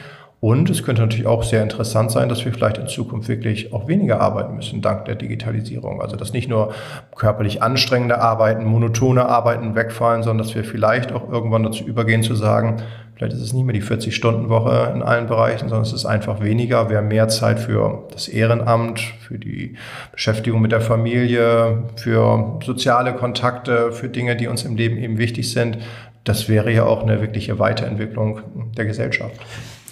Und 0.43 0.69
es 0.69 0.83
könnte 0.83 1.01
natürlich 1.01 1.25
auch 1.25 1.41
sehr 1.41 1.63
interessant 1.63 2.11
sein, 2.11 2.27
dass 2.27 2.43
wir 2.43 2.51
vielleicht 2.51 2.77
in 2.77 2.87
Zukunft 2.87 3.29
wirklich 3.29 3.71
auch 3.71 3.87
weniger 3.87 4.19
arbeiten 4.19 4.57
müssen, 4.57 4.81
dank 4.81 5.05
der 5.05 5.15
Digitalisierung. 5.15 6.01
Also 6.01 6.17
dass 6.17 6.33
nicht 6.33 6.49
nur 6.49 6.73
körperlich 7.15 7.63
anstrengende 7.63 8.19
Arbeiten, 8.19 8.65
monotone 8.65 9.25
Arbeiten 9.25 9.73
wegfallen, 9.73 10.21
sondern 10.21 10.45
dass 10.45 10.53
wir 10.53 10.65
vielleicht 10.65 11.13
auch 11.13 11.31
irgendwann 11.31 11.63
dazu 11.63 11.85
übergehen 11.85 12.23
zu 12.23 12.35
sagen, 12.35 12.81
vielleicht 13.15 13.31
ist 13.31 13.41
es 13.41 13.53
nicht 13.53 13.63
mehr 13.63 13.71
die 13.71 13.81
40-Stunden-Woche 13.81 14.91
in 14.93 15.01
allen 15.01 15.27
Bereichen, 15.27 15.69
sondern 15.69 15.83
es 15.83 15.93
ist 15.93 16.05
einfach 16.05 16.41
weniger. 16.41 16.89
Wir 16.89 16.97
haben 16.97 17.07
mehr 17.07 17.29
Zeit 17.29 17.57
für 17.57 18.03
das 18.11 18.27
Ehrenamt, 18.27 18.99
für 18.99 19.39
die 19.39 19.77
Beschäftigung 20.11 20.61
mit 20.61 20.73
der 20.73 20.81
Familie, 20.81 21.83
für 21.95 22.59
soziale 22.65 23.13
Kontakte, 23.13 23.93
für 23.93 24.09
Dinge, 24.09 24.35
die 24.35 24.47
uns 24.47 24.65
im 24.65 24.75
Leben 24.75 24.97
eben 24.97 25.17
wichtig 25.17 25.53
sind 25.53 25.77
das 26.23 26.49
wäre 26.49 26.71
ja 26.71 26.85
auch 26.85 27.03
eine 27.03 27.21
wirkliche 27.21 27.59
Weiterentwicklung 27.59 28.41
der 28.77 28.85
Gesellschaft. 28.85 29.35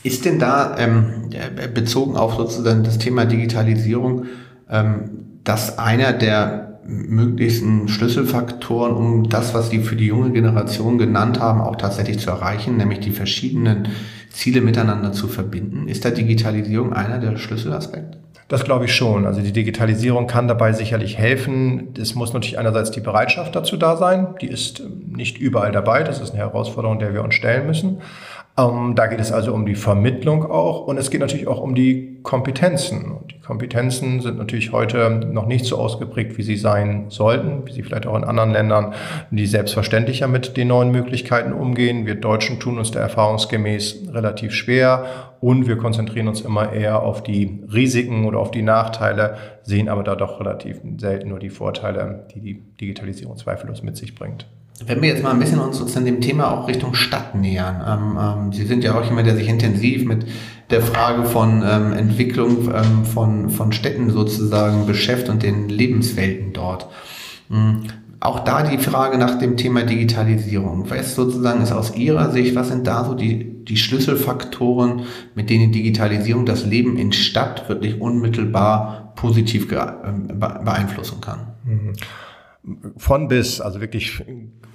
Ist 0.03 0.25
denn 0.25 0.39
da 0.39 0.77
ähm, 0.79 1.29
bezogen 1.73 2.15
auf 2.15 2.35
sozusagen 2.35 2.83
das 2.83 2.97
Thema 2.97 3.25
Digitalisierung, 3.25 4.25
ähm, 4.69 5.39
das 5.43 5.77
einer 5.77 6.13
der 6.13 6.79
möglichsten 6.83 7.87
Schlüsselfaktoren, 7.87 8.95
um 8.95 9.29
das, 9.29 9.53
was 9.53 9.69
Sie 9.69 9.79
für 9.79 9.95
die 9.95 10.07
junge 10.07 10.31
Generation 10.31 10.97
genannt 10.97 11.39
haben, 11.39 11.61
auch 11.61 11.75
tatsächlich 11.75 12.19
zu 12.19 12.31
erreichen, 12.31 12.77
nämlich 12.77 12.99
die 12.99 13.11
verschiedenen 13.11 13.89
Ziele 14.29 14.61
miteinander 14.61 15.11
zu 15.13 15.27
verbinden? 15.27 15.87
Ist 15.87 16.05
da 16.05 16.09
Digitalisierung 16.09 16.93
einer 16.93 17.19
der 17.19 17.37
Schlüsselaspekte? 17.37 18.17
Das 18.51 18.65
glaube 18.65 18.83
ich 18.83 18.93
schon. 18.93 19.25
Also 19.25 19.39
die 19.39 19.53
Digitalisierung 19.53 20.27
kann 20.27 20.49
dabei 20.49 20.73
sicherlich 20.73 21.17
helfen. 21.17 21.93
Es 21.97 22.15
muss 22.15 22.33
natürlich 22.33 22.59
einerseits 22.59 22.91
die 22.91 22.99
Bereitschaft 22.99 23.55
dazu 23.55 23.77
da 23.77 23.95
sein. 23.95 24.35
Die 24.41 24.47
ist 24.47 24.83
nicht 25.07 25.37
überall 25.37 25.71
dabei. 25.71 26.03
Das 26.03 26.19
ist 26.19 26.31
eine 26.31 26.39
Herausforderung, 26.39 26.99
der 26.99 27.13
wir 27.13 27.23
uns 27.23 27.33
stellen 27.33 27.65
müssen. 27.65 28.01
Ähm, 28.61 28.95
da 28.95 29.07
geht 29.07 29.19
es 29.19 29.31
also 29.31 29.53
um 29.53 29.65
die 29.65 29.75
Vermittlung 29.75 30.49
auch 30.49 30.85
und 30.87 30.97
es 30.97 31.09
geht 31.09 31.21
natürlich 31.21 31.47
auch 31.47 31.61
um 31.61 31.75
die 31.75 32.19
Kompetenzen. 32.23 33.11
Und 33.11 33.31
die 33.31 33.39
Kompetenzen 33.39 34.21
sind 34.21 34.37
natürlich 34.37 34.71
heute 34.71 35.09
noch 35.09 35.47
nicht 35.47 35.65
so 35.65 35.77
ausgeprägt, 35.77 36.37
wie 36.37 36.43
sie 36.43 36.57
sein 36.57 37.05
sollten, 37.09 37.65
wie 37.65 37.71
sie 37.71 37.83
vielleicht 37.83 38.05
auch 38.05 38.15
in 38.15 38.23
anderen 38.23 38.51
Ländern, 38.51 38.93
die 39.31 39.45
selbstverständlicher 39.45 40.27
mit 40.27 40.57
den 40.57 40.67
neuen 40.67 40.91
Möglichkeiten 40.91 41.53
umgehen. 41.53 42.05
Wir 42.05 42.15
Deutschen 42.15 42.59
tun 42.59 42.77
uns 42.77 42.91
da 42.91 42.99
erfahrungsgemäß 42.99 44.09
relativ 44.13 44.53
schwer 44.53 45.05
und 45.39 45.67
wir 45.67 45.77
konzentrieren 45.77 46.27
uns 46.27 46.41
immer 46.41 46.71
eher 46.71 47.01
auf 47.01 47.23
die 47.23 47.63
Risiken 47.71 48.25
oder 48.25 48.39
auf 48.39 48.51
die 48.51 48.61
Nachteile, 48.61 49.37
sehen 49.63 49.89
aber 49.89 50.03
da 50.03 50.15
doch 50.15 50.39
relativ 50.39 50.81
selten 50.97 51.29
nur 51.29 51.39
die 51.39 51.49
Vorteile, 51.49 52.27
die 52.33 52.41
die 52.41 52.61
Digitalisierung 52.79 53.37
zweifellos 53.37 53.81
mit 53.81 53.97
sich 53.97 54.13
bringt. 54.13 54.47
Wenn 54.85 55.01
wir 55.01 55.09
jetzt 55.09 55.23
mal 55.23 55.31
ein 55.31 55.39
bisschen 55.39 55.59
uns 55.59 55.77
sozusagen 55.77 56.05
dem 56.05 56.21
Thema 56.21 56.51
auch 56.51 56.67
Richtung 56.67 56.93
Stadt 56.93 57.35
nähern. 57.35 57.83
Ähm, 57.87 58.17
ähm, 58.19 58.53
Sie 58.53 58.65
sind 58.65 58.83
ja 58.83 58.97
auch 58.97 59.05
jemand, 59.05 59.27
der 59.27 59.35
sich 59.35 59.47
intensiv 59.47 60.05
mit 60.05 60.25
der 60.69 60.81
Frage 60.81 61.25
von 61.25 61.63
ähm, 61.65 61.93
Entwicklung 61.93 62.69
ähm, 62.73 63.05
von, 63.05 63.49
von 63.49 63.71
Städten 63.73 64.09
sozusagen 64.09 64.85
beschäftigt 64.85 65.29
und 65.29 65.43
den 65.43 65.69
Lebenswelten 65.69 66.53
dort. 66.53 66.87
Mhm. 67.49 67.83
Auch 68.19 68.41
da 68.41 68.63
die 68.63 68.77
Frage 68.77 69.17
nach 69.17 69.39
dem 69.39 69.57
Thema 69.57 69.83
Digitalisierung. 69.83 70.89
Was 70.89 71.15
sozusagen 71.15 71.61
ist 71.61 71.71
aus 71.71 71.95
Ihrer 71.95 72.31
Sicht, 72.31 72.55
was 72.55 72.67
sind 72.67 72.85
da 72.85 73.03
so 73.03 73.15
die, 73.15 73.65
die 73.65 73.77
Schlüsselfaktoren, 73.77 75.03
mit 75.33 75.49
denen 75.49 75.71
Digitalisierung 75.71 76.45
das 76.45 76.65
Leben 76.65 76.97
in 76.97 77.11
Stadt 77.13 77.67
wirklich 77.67 77.99
unmittelbar 77.99 79.13
positiv 79.15 79.71
ähm, 79.71 80.27
beeinflussen 80.39 81.19
kann? 81.19 81.53
Mhm 81.65 81.93
von 82.97 83.27
bis, 83.27 83.59
also 83.61 83.81
wirklich 83.81 84.23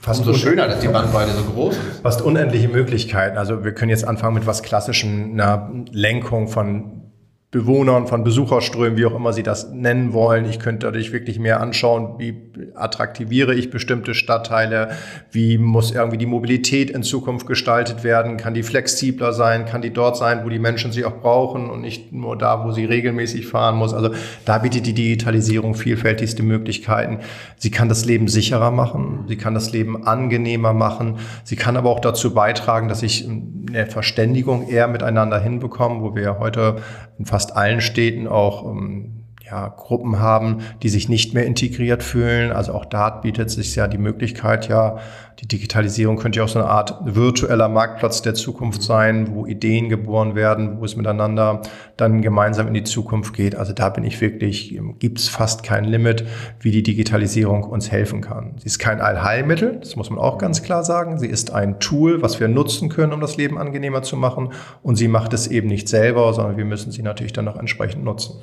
fast 0.07 0.25
so 0.25 0.33
schöner, 0.35 0.69
dass 0.69 0.79
die 0.79 0.89
Bandbreite 0.89 1.33
so 1.33 1.43
groß 1.43 1.77
ist. 1.77 2.01
Fast 2.03 2.23
unendliche 2.23 2.69
Möglichkeiten. 2.69 3.37
Also 3.37 3.65
wir 3.65 3.73
können 3.73 3.91
jetzt 3.91 4.07
anfangen 4.07 4.35
mit 4.35 4.47
was 4.47 4.63
Klassischem, 4.63 5.33
einer 5.33 5.71
Lenkung 5.91 6.47
von 6.47 7.06
Bewohnern, 7.53 8.09
von 8.09 8.25
Besucherströmen, 8.25 8.99
wie 8.99 9.07
auch 9.07 9.15
immer 9.15 9.33
Sie 9.33 9.45
das 9.45 9.71
nennen 9.71 10.13
wollen. 10.13 10.47
Ich 10.47 10.59
könnte 10.59 10.87
dadurch 10.87 11.13
wirklich 11.13 11.39
mehr 11.39 11.61
anschauen, 11.61 12.19
wie 12.19 12.35
attraktiviere 12.75 13.55
ich 13.55 13.71
bestimmte 13.71 14.15
Stadtteile, 14.15 14.91
wie 15.31 15.57
muss 15.57 15.93
irgendwie 15.93 16.19
die 16.19 16.27
Mobilität 16.27 16.91
in 16.91 17.05
Zukunft 17.05 17.47
gestaltet 17.47 18.03
werden, 18.03 18.37
kann 18.37 18.55
die 18.55 18.65
flexibler 18.65 19.33
sein, 19.33 19.65
kann 19.65 19.81
die 19.81 19.93
dort 19.93 20.17
sein, 20.17 20.45
wo 20.45 20.49
die 20.49 20.59
Menschen 20.59 20.91
sie 20.91 21.05
auch 21.05 21.21
brauchen 21.21 21.71
und 21.71 21.83
nicht 21.83 22.13
nur 22.13 22.37
da, 22.37 22.65
wo 22.65 22.73
sie 22.73 22.85
regelmäßig 22.85 23.47
fahren 23.47 23.77
muss. 23.77 23.95
Also 23.95 24.11
da 24.45 24.59
bietet 24.59 24.85
die 24.85 24.95
Digitalisierung 24.95 25.77
vielfältigste 25.77 26.43
Möglichkeiten. 26.43 27.21
Sie 27.57 27.71
kann 27.71 27.89
das 27.89 28.05
Leben 28.05 28.27
sicherer 28.27 28.73
machen, 28.73 29.25
sie 29.29 29.37
kann 29.37 29.55
das 29.55 29.71
Leben 29.71 30.05
angenehmer 30.05 30.73
machen, 30.73 31.19
sie 31.45 31.57
kann 31.57 31.77
aber 31.77 31.91
auch 31.91 32.01
dazu 32.01 32.35
beitragen, 32.35 32.89
dass 32.89 33.05
ich 33.05 33.27
eine 33.69 33.87
Verständigung 33.87 34.69
eher 34.69 34.89
miteinander 34.89 35.39
hinbekomme, 35.39 36.03
wo 36.03 36.17
wir 36.17 36.39
heute 36.41 36.77
in 37.19 37.25
fast 37.25 37.57
allen 37.57 37.81
Städten 37.81 38.27
auch 38.27 38.65
ähm, 38.65 39.25
ja, 39.45 39.69
Gruppen 39.69 40.19
haben, 40.19 40.59
die 40.83 40.89
sich 40.89 41.09
nicht 41.09 41.35
mehr 41.35 41.47
integriert 41.47 42.03
fühlen. 42.03 42.51
Also 42.51 42.73
auch 42.73 42.85
da 42.85 43.11
bietet 43.11 43.51
sich 43.51 43.75
ja 43.77 43.87
die 43.87 43.99
Möglichkeit, 43.99 44.69
ja, 44.69 44.99
Die 45.41 45.49
Digitalisierung 45.49 46.17
könnte 46.17 46.39
ja 46.39 46.45
auch 46.45 46.49
so 46.49 46.59
eine 46.59 46.69
Art 46.69 46.95
virtueller 47.05 47.69
Marktplatz 47.69 48.23
der 48.23 48.35
Zukunft 48.35 48.83
sein, 48.83 49.35
wo 49.35 49.45
Ideen 49.45 49.91
geboren 49.91 50.35
werden, 50.35 50.81
wo 50.81 50.85
es 50.85 50.97
miteinander 50.97 51.61
dann 51.99 52.23
gemeinsam 52.23 52.69
in 52.69 52.75
die 52.75 52.85
Zukunft 52.85 53.35
geht. 53.35 53.55
Also 53.55 53.75
da 53.75 53.91
bin 53.91 54.03
ich 54.05 54.21
wirklich, 54.23 54.81
gibt 54.99 55.19
es 55.19 55.29
fast 55.29 55.63
kein 55.63 55.85
Limit, 55.85 56.25
wie 56.61 56.71
die 56.71 56.83
Digitalisierung 56.83 57.65
uns 57.65 57.91
helfen 57.91 58.23
kann. 58.23 58.55
Sie 58.59 58.67
ist 58.67 58.79
kein 58.79 59.01
Allheilmittel, 59.01 59.77
das 59.79 59.95
muss 59.95 60.09
man 60.09 60.19
auch 60.19 60.39
ganz 60.39 60.63
klar 60.63 60.85
sagen. 60.85 61.19
Sie 61.19 61.29
ist 61.29 61.53
ein 61.53 61.81
Tool, 61.81 62.23
was 62.23 62.41
wir 62.41 62.49
nutzen 62.49 62.89
können, 62.89 63.13
um 63.13 63.21
das 63.21 63.37
Leben 63.37 63.59
angenehmer 63.59 64.03
zu 64.03 64.17
machen. 64.17 64.53
Und 64.83 64.97
sie 64.97 65.09
macht 65.09 65.35
es 65.35 65.49
eben 65.49 65.69
nicht 65.69 65.89
selber, 65.89 66.33
sondern 66.33 66.57
wir 66.57 66.65
müssen 66.65 66.93
sie 66.93 67.03
natürlich 67.03 67.35
dann 67.35 67.47
auch 67.49 67.57
entsprechend 67.57 68.05
nutzen. 68.05 68.41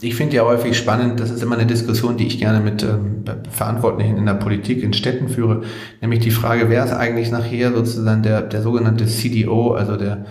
Ich 0.00 0.16
finde 0.16 0.34
ja 0.34 0.44
häufig 0.44 0.76
spannend, 0.76 1.20
das 1.20 1.30
ist 1.30 1.44
immer 1.44 1.54
eine 1.54 1.66
Diskussion, 1.66 2.16
die 2.16 2.26
ich 2.26 2.40
gerne 2.40 2.58
mit 2.58 2.82
ähm, 2.82 3.22
Verantwortlichen 3.48 4.16
in 4.16 4.26
der 4.26 4.34
Politik 4.34 4.82
in 4.82 4.92
Städten 4.92 5.28
führe, 5.28 5.62
nämlich 6.00 6.18
die 6.18 6.31
Frage, 6.32 6.68
wer 6.68 6.84
ist 6.84 6.92
eigentlich 6.92 7.30
nachher 7.30 7.72
sozusagen 7.72 8.22
der, 8.22 8.42
der 8.42 8.62
sogenannte 8.62 9.06
CDO, 9.06 9.72
also 9.72 9.96
der 9.96 10.24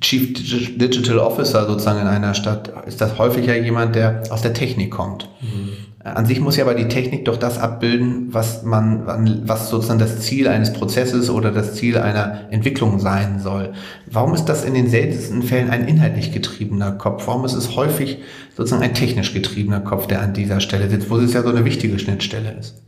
Chief 0.00 0.32
Digital 0.34 1.18
Officer 1.18 1.66
sozusagen 1.66 2.00
in 2.00 2.06
einer 2.06 2.34
Stadt? 2.34 2.72
Ist 2.86 3.00
das 3.00 3.18
häufiger 3.18 3.56
jemand, 3.56 3.94
der 3.94 4.22
aus 4.30 4.42
der 4.42 4.54
Technik 4.54 4.90
kommt? 4.90 5.28
Mhm. 5.40 5.72
An 6.04 6.26
sich 6.26 6.40
muss 6.40 6.56
ja 6.56 6.64
aber 6.64 6.74
die 6.74 6.88
Technik 6.88 7.26
doch 7.26 7.36
das 7.36 7.58
abbilden, 7.58 8.28
was 8.32 8.64
man, 8.64 9.06
was 9.46 9.70
sozusagen 9.70 10.00
das 10.00 10.18
Ziel 10.20 10.48
eines 10.48 10.72
Prozesses 10.72 11.30
oder 11.30 11.52
das 11.52 11.74
Ziel 11.74 11.96
einer 11.96 12.50
Entwicklung 12.50 12.98
sein 12.98 13.38
soll. 13.38 13.72
Warum 14.10 14.34
ist 14.34 14.46
das 14.46 14.64
in 14.64 14.74
den 14.74 14.88
seltensten 14.88 15.44
Fällen 15.44 15.70
ein 15.70 15.86
inhaltlich 15.86 16.32
getriebener 16.32 16.90
Kopf? 16.90 17.28
Warum 17.28 17.44
ist 17.44 17.54
es 17.54 17.76
häufig 17.76 18.18
sozusagen 18.56 18.82
ein 18.82 18.94
technisch 18.94 19.32
getriebener 19.32 19.78
Kopf, 19.78 20.08
der 20.08 20.22
an 20.22 20.32
dieser 20.32 20.58
Stelle 20.58 20.90
sitzt, 20.90 21.08
wo 21.08 21.18
es 21.18 21.34
ja 21.34 21.42
so 21.42 21.50
eine 21.50 21.64
wichtige 21.64 21.96
Schnittstelle 22.00 22.52
ist? 22.58 22.82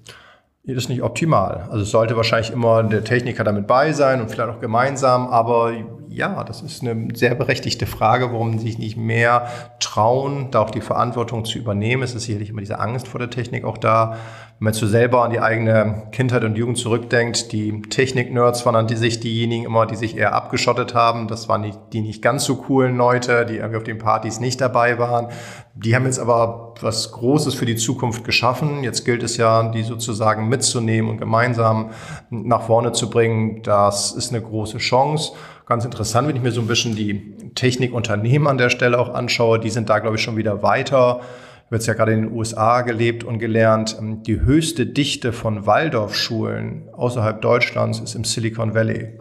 Ist 0.67 0.89
nicht 0.89 1.03
optimal. 1.03 1.69
Also 1.71 1.83
es 1.83 1.91
sollte 1.91 2.17
wahrscheinlich 2.17 2.51
immer 2.51 2.83
der 2.83 3.05
Techniker 3.05 3.45
damit 3.45 3.67
bei 3.67 3.93
sein 3.93 4.23
und 4.23 4.31
vielleicht 4.31 4.49
auch 4.49 4.61
gemeinsam, 4.61 5.29
aber 5.29 5.73
ja, 6.09 6.43
das 6.43 6.63
ist 6.63 6.81
eine 6.81 7.09
sehr 7.15 7.35
berechtigte 7.35 7.85
Frage, 7.85 8.33
warum 8.33 8.59
sich 8.59 8.79
nicht 8.79 8.97
mehr 8.97 9.49
trauen, 9.79 10.51
da 10.51 10.61
auch 10.61 10.71
die 10.71 10.81
Verantwortung 10.81 11.45
zu 11.45 11.59
übernehmen. 11.59 12.03
Es 12.03 12.15
ist 12.15 12.25
sicherlich 12.25 12.49
immer 12.49 12.61
diese 12.61 12.79
Angst 12.79 13.09
vor 13.09 13.19
der 13.19 13.29
Technik 13.29 13.65
auch 13.65 13.77
da. 13.77 14.17
Wenn 14.61 14.67
man 14.67 14.73
so 14.73 14.87
selber 14.87 15.25
an 15.25 15.33
die 15.33 15.41
eigene 15.41 16.05
Kindheit 16.13 16.45
und 16.45 16.57
Jugend 16.57 16.79
zurückdenkt, 16.79 17.51
die 17.51 17.83
Technik-Nerds 17.83 18.65
waren 18.65 18.77
an 18.77 18.87
die 18.87 18.95
sich 18.95 19.19
diejenigen 19.19 19.65
immer, 19.65 19.85
die 19.85 19.97
sich 19.97 20.17
eher 20.17 20.33
abgeschottet 20.33 20.95
haben. 20.95 21.27
Das 21.27 21.49
waren 21.49 21.65
die, 21.65 21.73
die 21.93 22.03
nicht 22.03 22.23
ganz 22.23 22.45
so 22.45 22.55
coolen 22.55 22.97
Leute, 22.97 23.47
die 23.47 23.57
irgendwie 23.57 23.79
auf 23.79 23.83
den 23.83 23.99
Partys 23.99 24.39
nicht 24.39 24.61
dabei 24.61 24.97
waren. 25.01 25.27
Die 25.75 25.97
haben 25.97 26.05
jetzt 26.05 26.21
aber 26.21 26.75
was 26.81 27.11
Großes 27.11 27.55
für 27.55 27.67
die 27.67 27.75
Zukunft 27.75 28.23
geschaffen. 28.23 28.85
Jetzt 28.85 29.05
gilt 29.05 29.25
es 29.25 29.37
ja, 29.39 29.71
die 29.71 29.83
sozusagen 29.83 30.49
mitzunehmen 30.49 31.11
und 31.11 31.19
gemeinsam 31.19 31.91
nach 32.31 32.63
vorne 32.63 32.93
zu 32.93 33.11
bringen. 33.11 33.61
Das 33.65 34.13
ist 34.13 34.33
eine 34.33 34.41
große 34.41 34.79
Chance. 34.79 35.33
Ganz 35.67 35.85
interessant, 35.85 36.29
wenn 36.29 36.37
ich 36.37 36.43
mir 36.43 36.53
so 36.53 36.61
ein 36.61 36.69
bisschen 36.69 36.95
die 36.95 37.35
Technikunternehmen 37.57 38.47
an 38.47 38.59
der 38.59 38.71
Stelle 38.71 39.01
auch 39.01 39.13
anschaue. 39.13 39.59
Die 39.59 39.71
sind 39.71 39.91
da, 39.91 39.99
glaube 39.99 40.15
ich, 40.15 40.23
schon 40.23 40.37
wieder 40.37 40.63
weiter 40.63 41.23
wird 41.71 41.81
es 41.81 41.87
ja 41.87 41.95
gerade 41.95 42.13
in 42.13 42.23
den 42.23 42.33
USA 42.33 42.83
gelebt 42.83 43.25
und 43.25 43.39
gelernt. 43.39 43.97
Ähm, 43.99 44.23
die 44.23 44.41
höchste 44.41 44.87
Dichte 44.87 45.33
von 45.33 45.67
Waldorfschulen 45.67 46.89
außerhalb 46.93 47.41
Deutschlands 47.41 48.01
ist 48.01 48.15
im 48.15 48.25
Silicon 48.25 48.75
Valley. 48.75 49.19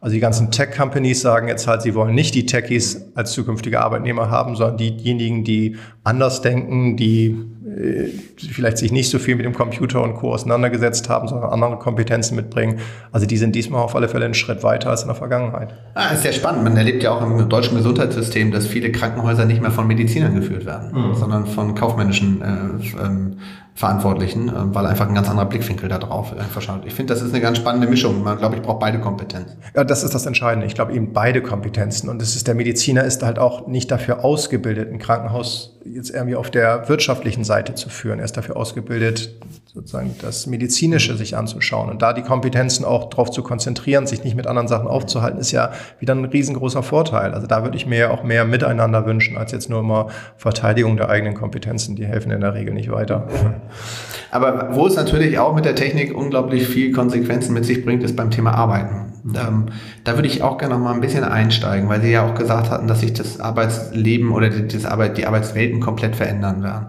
Also 0.00 0.14
die 0.14 0.20
ganzen 0.20 0.50
Tech-Companies 0.50 1.22
sagen 1.22 1.48
jetzt 1.48 1.66
halt, 1.66 1.82
sie 1.82 1.94
wollen 1.94 2.14
nicht 2.14 2.34
die 2.34 2.46
Techies 2.46 3.10
als 3.14 3.32
zukünftige 3.32 3.80
Arbeitnehmer 3.80 4.30
haben, 4.30 4.54
sondern 4.54 4.76
diejenigen, 4.76 5.42
die 5.42 5.76
anders 6.04 6.42
denken, 6.42 6.96
die 6.96 7.36
äh, 7.66 8.10
vielleicht 8.36 8.78
sich 8.78 8.92
nicht 8.92 9.10
so 9.10 9.18
viel 9.18 9.36
mit 9.36 9.44
dem 9.44 9.54
Computer 9.54 10.02
und 10.02 10.14
Co. 10.14 10.32
auseinandergesetzt 10.32 11.08
haben, 11.08 11.28
sondern 11.28 11.50
andere 11.50 11.78
Kompetenzen 11.78 12.36
mitbringen. 12.36 12.78
Also 13.10 13.26
die 13.26 13.36
sind 13.36 13.54
diesmal 13.54 13.82
auf 13.82 13.96
alle 13.96 14.08
Fälle 14.08 14.24
einen 14.24 14.34
Schritt 14.34 14.62
weiter 14.62 14.90
als 14.90 15.02
in 15.02 15.08
der 15.08 15.16
Vergangenheit. 15.16 15.74
Ah, 15.94 16.10
ist 16.12 16.22
sehr 16.22 16.32
spannend. 16.32 16.62
Man 16.62 16.76
erlebt 16.76 17.02
ja 17.02 17.12
auch 17.12 17.22
im 17.22 17.48
deutschen 17.48 17.76
Gesundheitssystem, 17.76 18.52
dass 18.52 18.66
viele 18.66 18.92
Krankenhäuser 18.92 19.46
nicht 19.46 19.60
mehr 19.60 19.70
von 19.70 19.86
Medizinern 19.86 20.34
geführt 20.34 20.64
werden, 20.66 20.92
mhm. 20.92 21.14
sondern 21.14 21.46
von 21.46 21.74
kaufmännischen 21.74 22.42
äh, 22.42 23.04
ähm, 23.04 23.36
Verantwortlichen, 23.76 24.48
äh, 24.48 24.52
weil 24.74 24.86
einfach 24.86 25.06
ein 25.06 25.14
ganz 25.14 25.28
anderer 25.28 25.46
Blickwinkel 25.46 25.90
da 25.90 25.98
drauf 25.98 26.32
einfach 26.36 26.62
schaut. 26.62 26.86
Ich 26.86 26.94
finde, 26.94 27.12
das 27.12 27.22
ist 27.22 27.32
eine 27.32 27.42
ganz 27.42 27.58
spannende 27.58 27.86
Mischung. 27.86 28.24
Man 28.24 28.38
glaube 28.38 28.56
ich 28.56 28.62
braucht 28.62 28.80
beide 28.80 28.98
Kompetenzen. 28.98 29.58
Ja, 29.74 29.84
das 29.84 30.02
ist 30.02 30.14
das 30.14 30.24
Entscheidende. 30.24 30.66
Ich 30.66 30.74
glaube 30.74 30.94
eben 30.94 31.12
beide 31.12 31.42
Kompetenzen. 31.42 32.08
Und 32.08 32.22
es 32.22 32.34
ist 32.36 32.46
der 32.46 32.54
Mediziner 32.54 33.04
ist 33.04 33.22
halt 33.22 33.38
auch 33.38 33.66
nicht 33.66 33.90
dafür 33.90 34.24
ausgebildet, 34.24 34.90
ein 34.90 34.98
Krankenhaus 34.98 35.75
jetzt 35.94 36.10
irgendwie 36.10 36.36
auf 36.36 36.50
der 36.50 36.88
wirtschaftlichen 36.88 37.44
Seite 37.44 37.74
zu 37.74 37.88
führen. 37.88 38.18
Er 38.18 38.24
ist 38.24 38.36
dafür 38.36 38.56
ausgebildet, 38.56 39.34
sozusagen 39.72 40.14
das 40.22 40.46
Medizinische 40.46 41.16
sich 41.16 41.36
anzuschauen 41.36 41.90
und 41.90 42.02
da 42.02 42.12
die 42.12 42.22
Kompetenzen 42.22 42.84
auch 42.84 43.10
darauf 43.10 43.30
zu 43.30 43.42
konzentrieren, 43.42 44.06
sich 44.06 44.24
nicht 44.24 44.36
mit 44.36 44.46
anderen 44.46 44.68
Sachen 44.68 44.88
aufzuhalten, 44.88 45.38
ist 45.38 45.52
ja 45.52 45.72
wieder 46.00 46.14
ein 46.14 46.24
riesengroßer 46.24 46.82
Vorteil. 46.82 47.32
Also 47.32 47.46
da 47.46 47.62
würde 47.62 47.76
ich 47.76 47.86
mir 47.86 48.10
auch 48.10 48.22
mehr 48.22 48.44
Miteinander 48.44 49.06
wünschen, 49.06 49.36
als 49.36 49.52
jetzt 49.52 49.68
nur 49.68 49.80
immer 49.80 50.08
Verteidigung 50.36 50.96
der 50.96 51.08
eigenen 51.08 51.34
Kompetenzen. 51.34 51.96
Die 51.96 52.06
helfen 52.06 52.30
in 52.30 52.40
der 52.40 52.54
Regel 52.54 52.74
nicht 52.74 52.90
weiter. 52.90 53.28
Aber 54.30 54.74
wo 54.74 54.86
es 54.86 54.96
natürlich 54.96 55.38
auch 55.38 55.54
mit 55.54 55.64
der 55.64 55.74
Technik 55.74 56.16
unglaublich 56.16 56.66
viel 56.66 56.92
Konsequenzen 56.92 57.54
mit 57.54 57.64
sich 57.64 57.84
bringt, 57.84 58.02
ist 58.02 58.16
beim 58.16 58.30
Thema 58.30 58.52
Arbeiten. 58.52 59.15
Ähm, 59.34 59.66
da 60.04 60.14
würde 60.14 60.28
ich 60.28 60.42
auch 60.42 60.58
gerne 60.58 60.74
noch 60.74 60.82
mal 60.82 60.94
ein 60.94 61.00
bisschen 61.00 61.24
einsteigen, 61.24 61.88
weil 61.88 62.00
Sie 62.00 62.10
ja 62.10 62.26
auch 62.26 62.34
gesagt 62.34 62.70
hatten, 62.70 62.86
dass 62.86 63.00
sich 63.00 63.12
das 63.12 63.40
Arbeitsleben 63.40 64.30
oder 64.30 64.50
die, 64.50 64.86
Arbeit, 64.86 65.18
die 65.18 65.26
Arbeitswelten 65.26 65.80
komplett 65.80 66.16
verändern 66.16 66.62
werden. 66.62 66.86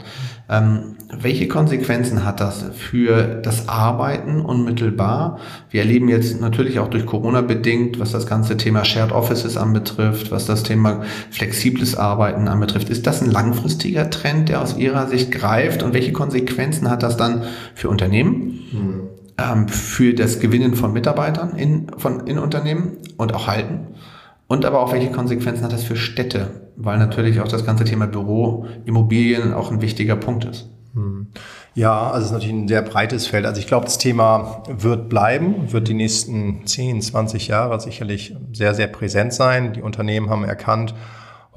Ähm, 0.50 0.96
welche 1.10 1.48
Konsequenzen 1.48 2.26
hat 2.26 2.42
das 2.42 2.66
für 2.74 3.24
das 3.42 3.70
Arbeiten 3.70 4.42
unmittelbar? 4.42 5.40
Wir 5.70 5.82
erleben 5.82 6.10
jetzt 6.10 6.40
natürlich 6.42 6.80
auch 6.80 6.90
durch 6.90 7.06
Corona 7.06 7.42
bedingt, 7.42 8.00
was 8.00 8.12
das 8.12 8.28
ganze 8.28 8.58
Thema 8.58 8.84
Shared 8.84 9.14
Offices 9.14 9.56
anbetrifft, 9.56 10.32
was 10.32 10.46
das 10.46 10.64
Thema 10.64 11.04
flexibles 11.32 11.96
Arbeiten 11.96 12.48
anbetrifft. 12.48 12.90
Ist 12.90 13.08
das 13.08 13.22
ein 13.22 13.32
langfristiger 13.32 14.10
Trend, 14.10 14.50
der 14.50 14.62
aus 14.62 14.78
Ihrer 14.78 15.08
Sicht 15.08 15.32
greift? 15.32 15.82
Und 15.82 15.94
welche 15.94 16.12
Konsequenzen 16.12 16.90
hat 16.90 17.04
das 17.04 17.16
dann 17.16 17.44
für 17.74 17.90
Unternehmen? 17.90 18.60
Hm. 18.72 19.07
Ähm, 19.38 19.68
für 19.68 20.14
das 20.14 20.40
Gewinnen 20.40 20.76
von 20.76 20.94
Mitarbeitern 20.94 21.56
in, 21.58 21.92
von, 21.98 22.26
in 22.28 22.40
Unternehmen 22.40 22.98
und 23.18 23.34
auch 23.34 23.48
halten? 23.48 23.88
Und 24.48 24.66
aber 24.66 24.82
auch 24.82 24.94
welche 24.94 25.12
Konsequenzen 25.12 25.64
hat 25.64 25.74
das 25.74 25.84
für 25.84 25.96
Städte? 25.96 26.70
Weil 26.76 26.98
natürlich 26.98 27.40
auch 27.42 27.48
das 27.48 27.66
ganze 27.66 27.84
Thema 27.84 28.08
Büro, 28.08 28.66
Immobilien 28.86 29.54
auch 29.54 29.72
ein 29.72 29.82
wichtiger 29.82 30.16
Punkt 30.16 30.46
ist. 30.46 30.70
Hm. 30.94 31.28
Ja, 31.76 32.10
also 32.10 32.20
es 32.20 32.26
ist 32.26 32.32
natürlich 32.32 32.56
ein 32.56 32.68
sehr 32.68 32.82
breites 32.82 33.28
Feld. 33.28 33.46
Also 33.46 33.60
ich 33.60 33.68
glaube, 33.68 33.86
das 33.86 34.00
Thema 34.00 34.64
wird 34.68 35.10
bleiben, 35.10 35.72
wird 35.72 35.88
die 35.88 35.94
nächsten 35.94 36.66
10, 36.66 37.02
20 37.02 37.48
Jahre 37.50 37.80
sicherlich 37.80 38.36
sehr, 38.54 38.74
sehr 38.74 38.88
präsent 38.88 39.34
sein. 39.34 39.74
Die 39.74 39.84
Unternehmen 39.84 40.30
haben 40.32 40.44
erkannt, 40.44 40.96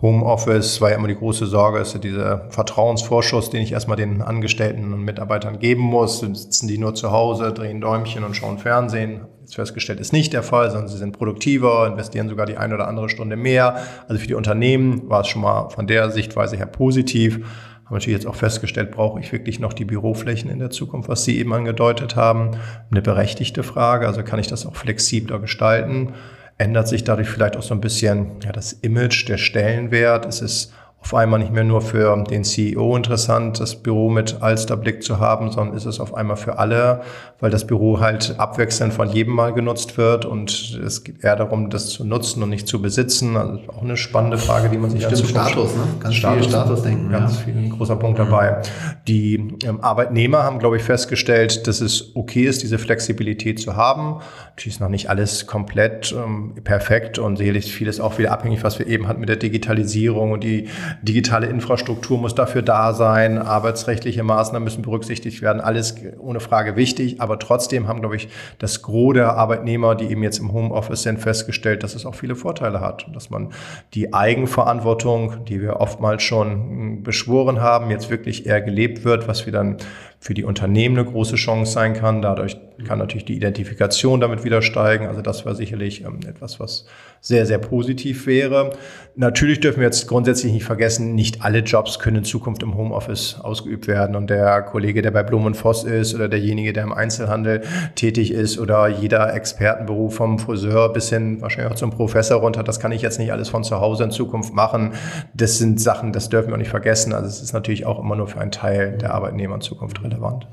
Homeoffice 0.02 0.80
war 0.80 0.90
ja 0.90 0.96
immer 0.96 1.08
die 1.08 1.16
große 1.16 1.44
Sorge, 1.44 1.78
ist 1.78 1.92
ja 1.92 2.00
dieser 2.00 2.50
Vertrauensvorschuss, 2.50 3.50
den 3.50 3.62
ich 3.62 3.72
erstmal 3.72 3.98
den 3.98 4.22
Angestellten 4.22 4.94
und 4.94 5.04
Mitarbeitern 5.04 5.58
geben 5.58 5.82
muss. 5.82 6.20
Dann 6.20 6.34
sitzen 6.34 6.68
die 6.68 6.78
nur 6.78 6.94
zu 6.94 7.10
Hause, 7.10 7.52
drehen 7.52 7.82
Däumchen 7.82 8.24
und 8.24 8.34
schauen 8.34 8.56
Fernsehen. 8.56 9.26
Jetzt 9.40 9.56
festgestellt 9.56 10.00
ist 10.00 10.14
nicht 10.14 10.32
der 10.32 10.42
Fall, 10.42 10.70
sondern 10.70 10.88
sie 10.88 10.96
sind 10.96 11.12
produktiver, 11.12 11.86
investieren 11.86 12.30
sogar 12.30 12.46
die 12.46 12.56
eine 12.56 12.74
oder 12.74 12.88
andere 12.88 13.10
Stunde 13.10 13.36
mehr. 13.36 13.76
Also 14.08 14.20
für 14.20 14.28
die 14.28 14.34
Unternehmen 14.34 15.10
war 15.10 15.20
es 15.20 15.28
schon 15.28 15.42
mal 15.42 15.68
von 15.68 15.86
der 15.86 16.10
Sichtweise 16.10 16.56
her 16.56 16.66
positiv. 16.66 17.44
Haben 17.84 17.96
natürlich 17.96 18.20
jetzt 18.20 18.26
auch 18.26 18.36
festgestellt, 18.36 18.92
brauche 18.92 19.20
ich 19.20 19.30
wirklich 19.32 19.60
noch 19.60 19.74
die 19.74 19.84
Büroflächen 19.84 20.50
in 20.50 20.60
der 20.60 20.70
Zukunft, 20.70 21.10
was 21.10 21.24
Sie 21.24 21.38
eben 21.38 21.52
angedeutet 21.52 22.16
haben. 22.16 22.52
Eine 22.90 23.02
berechtigte 23.02 23.62
Frage, 23.62 24.06
also 24.06 24.22
kann 24.22 24.38
ich 24.38 24.46
das 24.46 24.64
auch 24.64 24.76
flexibler 24.76 25.40
gestalten 25.40 26.14
ändert 26.60 26.88
sich 26.88 27.04
dadurch 27.04 27.28
vielleicht 27.28 27.56
auch 27.56 27.62
so 27.62 27.74
ein 27.74 27.80
bisschen 27.80 28.32
ja, 28.44 28.52
das 28.52 28.74
Image, 28.74 29.26
der 29.28 29.38
Stellenwert. 29.38 30.26
Es 30.26 30.42
ist 30.42 30.72
auf 31.02 31.14
einmal 31.14 31.40
nicht 31.40 31.52
mehr 31.52 31.64
nur 31.64 31.80
für 31.80 32.22
den 32.24 32.44
CEO 32.44 32.94
interessant, 32.94 33.58
das 33.58 33.76
Büro 33.76 34.10
mit 34.10 34.42
Alsterblick 34.42 35.02
zu 35.02 35.18
haben, 35.18 35.50
sondern 35.50 35.74
ist 35.76 35.86
es 35.86 35.98
auf 35.98 36.14
einmal 36.14 36.36
für 36.36 36.58
alle, 36.58 37.00
weil 37.40 37.50
das 37.50 37.66
Büro 37.66 38.00
halt 38.00 38.34
abwechselnd 38.38 38.92
von 38.92 39.08
jedem 39.08 39.34
Mal 39.34 39.54
genutzt 39.54 39.96
wird 39.96 40.26
und 40.26 40.78
es 40.84 41.02
geht 41.02 41.24
eher 41.24 41.36
darum, 41.36 41.70
das 41.70 41.88
zu 41.88 42.04
nutzen 42.04 42.42
und 42.42 42.50
nicht 42.50 42.68
zu 42.68 42.82
besitzen. 42.82 43.36
Also 43.36 43.60
auch 43.68 43.82
eine 43.82 43.96
spannende 43.96 44.36
Frage, 44.36 44.68
die 44.68 44.76
man 44.76 44.90
sich 44.90 45.02
Stimmt, 45.02 45.26
Status, 45.26 45.74
ne? 45.74 45.82
Ganz 46.00 46.14
Status, 46.14 46.40
viel 46.42 46.50
Status 46.50 46.82
denken. 46.82 47.10
Ganz 47.10 47.38
ja. 47.38 47.44
viel, 47.44 47.56
ein 47.56 47.70
großer 47.70 47.96
Punkt 47.96 48.18
mhm. 48.18 48.24
dabei. 48.24 48.62
Die 49.08 49.56
ähm, 49.64 49.80
Arbeitnehmer 49.80 50.42
haben, 50.42 50.58
glaube 50.58 50.76
ich, 50.76 50.82
festgestellt, 50.82 51.66
dass 51.66 51.80
es 51.80 52.14
okay 52.14 52.42
ist, 52.42 52.62
diese 52.62 52.78
Flexibilität 52.78 53.58
zu 53.58 53.74
haben. 53.74 54.20
Natürlich 54.50 54.76
ist 54.76 54.80
noch 54.80 54.90
nicht 54.90 55.08
alles 55.08 55.46
komplett 55.46 56.12
ähm, 56.12 56.54
perfekt 56.62 57.18
und 57.18 57.36
sicherlich 57.36 57.72
vieles 57.72 58.00
auch 58.00 58.18
wieder 58.18 58.32
abhängig, 58.32 58.62
was 58.62 58.78
wir 58.78 58.86
eben 58.86 59.08
hatten 59.08 59.20
mit 59.20 59.30
der 59.30 59.36
Digitalisierung 59.36 60.32
und 60.32 60.44
die 60.44 60.68
digitale 61.02 61.46
Infrastruktur 61.46 62.18
muss 62.18 62.34
dafür 62.34 62.62
da 62.62 62.94
sein, 62.94 63.38
arbeitsrechtliche 63.38 64.22
Maßnahmen 64.22 64.64
müssen 64.64 64.82
berücksichtigt 64.82 65.42
werden, 65.42 65.60
alles 65.60 65.96
ohne 66.18 66.40
Frage 66.40 66.76
wichtig, 66.76 67.20
aber 67.20 67.38
trotzdem 67.38 67.86
haben, 67.86 68.00
glaube 68.00 68.16
ich, 68.16 68.28
das 68.58 68.82
Gros 68.82 69.14
der 69.14 69.34
Arbeitnehmer, 69.36 69.94
die 69.94 70.06
eben 70.06 70.22
jetzt 70.22 70.38
im 70.38 70.52
Homeoffice 70.52 71.02
sind, 71.02 71.18
festgestellt, 71.18 71.82
dass 71.82 71.94
es 71.94 72.06
auch 72.06 72.14
viele 72.14 72.36
Vorteile 72.36 72.80
hat 72.80 73.10
dass 73.12 73.30
man 73.30 73.50
die 73.94 74.14
Eigenverantwortung, 74.14 75.44
die 75.44 75.60
wir 75.60 75.80
oftmals 75.80 76.22
schon 76.22 76.50
hm, 76.50 77.02
beschworen 77.02 77.60
haben, 77.60 77.90
jetzt 77.90 78.10
wirklich 78.10 78.46
eher 78.46 78.60
gelebt 78.60 79.04
wird, 79.04 79.28
was 79.28 79.46
wir 79.46 79.52
dann 79.52 79.76
für 80.18 80.34
die 80.34 80.44
Unternehmen 80.44 80.98
eine 80.98 81.08
große 81.08 81.36
Chance 81.36 81.72
sein 81.72 81.94
kann. 81.94 82.20
Dadurch 82.20 82.58
kann 82.86 82.98
natürlich 82.98 83.24
die 83.24 83.36
Identifikation 83.36 84.20
damit 84.20 84.44
wieder 84.44 84.62
steigen. 84.62 85.06
Also 85.06 85.22
das 85.22 85.46
war 85.46 85.54
sicherlich 85.54 86.04
ähm, 86.04 86.20
etwas, 86.26 86.60
was 86.60 86.86
sehr, 87.20 87.46
sehr 87.46 87.58
positiv 87.58 88.26
wäre. 88.26 88.70
Natürlich 89.16 89.60
dürfen 89.60 89.80
wir 89.80 89.86
jetzt 89.86 90.06
grundsätzlich 90.06 90.52
nicht 90.52 90.64
vergessen, 90.64 91.14
nicht 91.14 91.42
alle 91.42 91.58
Jobs 91.58 91.98
können 91.98 92.18
in 92.18 92.24
Zukunft 92.24 92.62
im 92.62 92.76
Homeoffice 92.76 93.38
ausgeübt 93.42 93.86
werden. 93.86 94.16
Und 94.16 94.30
der 94.30 94.62
Kollege, 94.62 95.02
der 95.02 95.10
bei 95.10 95.22
Blum 95.22 95.44
und 95.44 95.56
Voss 95.56 95.84
ist 95.84 96.14
oder 96.14 96.28
derjenige, 96.28 96.72
der 96.72 96.84
im 96.84 96.92
Einzelhandel 96.92 97.62
tätig 97.96 98.32
ist 98.32 98.58
oder 98.58 98.88
jeder 98.88 99.34
Expertenberuf 99.34 100.14
vom 100.14 100.38
Friseur 100.38 100.92
bis 100.92 101.10
hin 101.10 101.42
wahrscheinlich 101.42 101.72
auch 101.72 101.76
zum 101.76 101.90
Professor 101.90 102.40
runter, 102.40 102.62
das 102.62 102.80
kann 102.80 102.92
ich 102.92 103.02
jetzt 103.02 103.18
nicht 103.18 103.32
alles 103.32 103.50
von 103.50 103.64
zu 103.64 103.80
Hause 103.80 104.04
in 104.04 104.10
Zukunft 104.10 104.54
machen. 104.54 104.92
Das 105.34 105.58
sind 105.58 105.80
Sachen, 105.80 106.12
das 106.12 106.30
dürfen 106.30 106.50
wir 106.50 106.56
nicht 106.56 106.70
vergessen. 106.70 107.12
Also 107.12 107.26
es 107.26 107.42
ist 107.42 107.52
natürlich 107.52 107.84
auch 107.84 107.98
immer 107.98 108.16
nur 108.16 108.28
für 108.28 108.40
einen 108.40 108.52
Teil 108.52 108.96
der 108.96 109.12
Arbeitnehmer 109.12 109.56
in 109.56 109.60
Zukunft 109.60 110.02
relevant. 110.02 110.46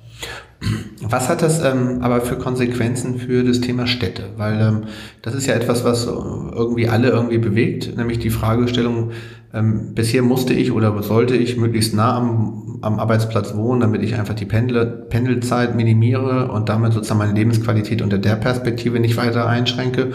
Was 1.04 1.30
hat 1.30 1.44
das 1.44 1.64
ähm, 1.64 2.00
aber 2.02 2.22
für 2.22 2.36
Konsequenzen 2.36 3.20
für 3.20 3.44
das 3.44 3.62
Thema 3.62 3.86
Städte? 3.86 4.24
Weil 4.38 4.60
ähm, 4.60 4.84
das 5.22 5.36
ist 5.36 5.46
ja 5.46 5.54
etwas, 5.54 5.84
was 5.84 6.08
irgendwie 6.58 6.90
alle 6.90 7.10
irgendwie 7.10 7.38
bewegt, 7.38 7.96
nämlich 7.96 8.20
die 8.20 8.30
Fragestellung, 8.30 9.12
ähm, 9.54 9.94
bisher 9.96 10.24
musste 10.24 10.54
ich 10.54 10.72
oder 10.72 11.02
sollte 11.04 11.36
ich 11.36 11.58
möglichst 11.58 11.94
nah 11.96 12.18
am, 12.18 12.80
am 12.82 13.00
Arbeitsplatz 13.00 13.56
wohnen, 13.56 13.80
damit 13.80 14.04
ich 14.04 14.16
einfach 14.16 14.34
die 14.34 14.46
Pendel, 14.46 15.06
Pendelzeit 15.10 15.76
minimiere 15.76 16.52
und 16.52 16.70
damit 16.70 16.94
sozusagen 16.94 17.20
meine 17.20 17.34
Lebensqualität 17.34 18.02
unter 18.02 18.18
der 18.18 18.36
Perspektive 18.36 19.00
nicht 19.00 19.18
weiter 19.18 19.48
einschränke. 19.48 20.12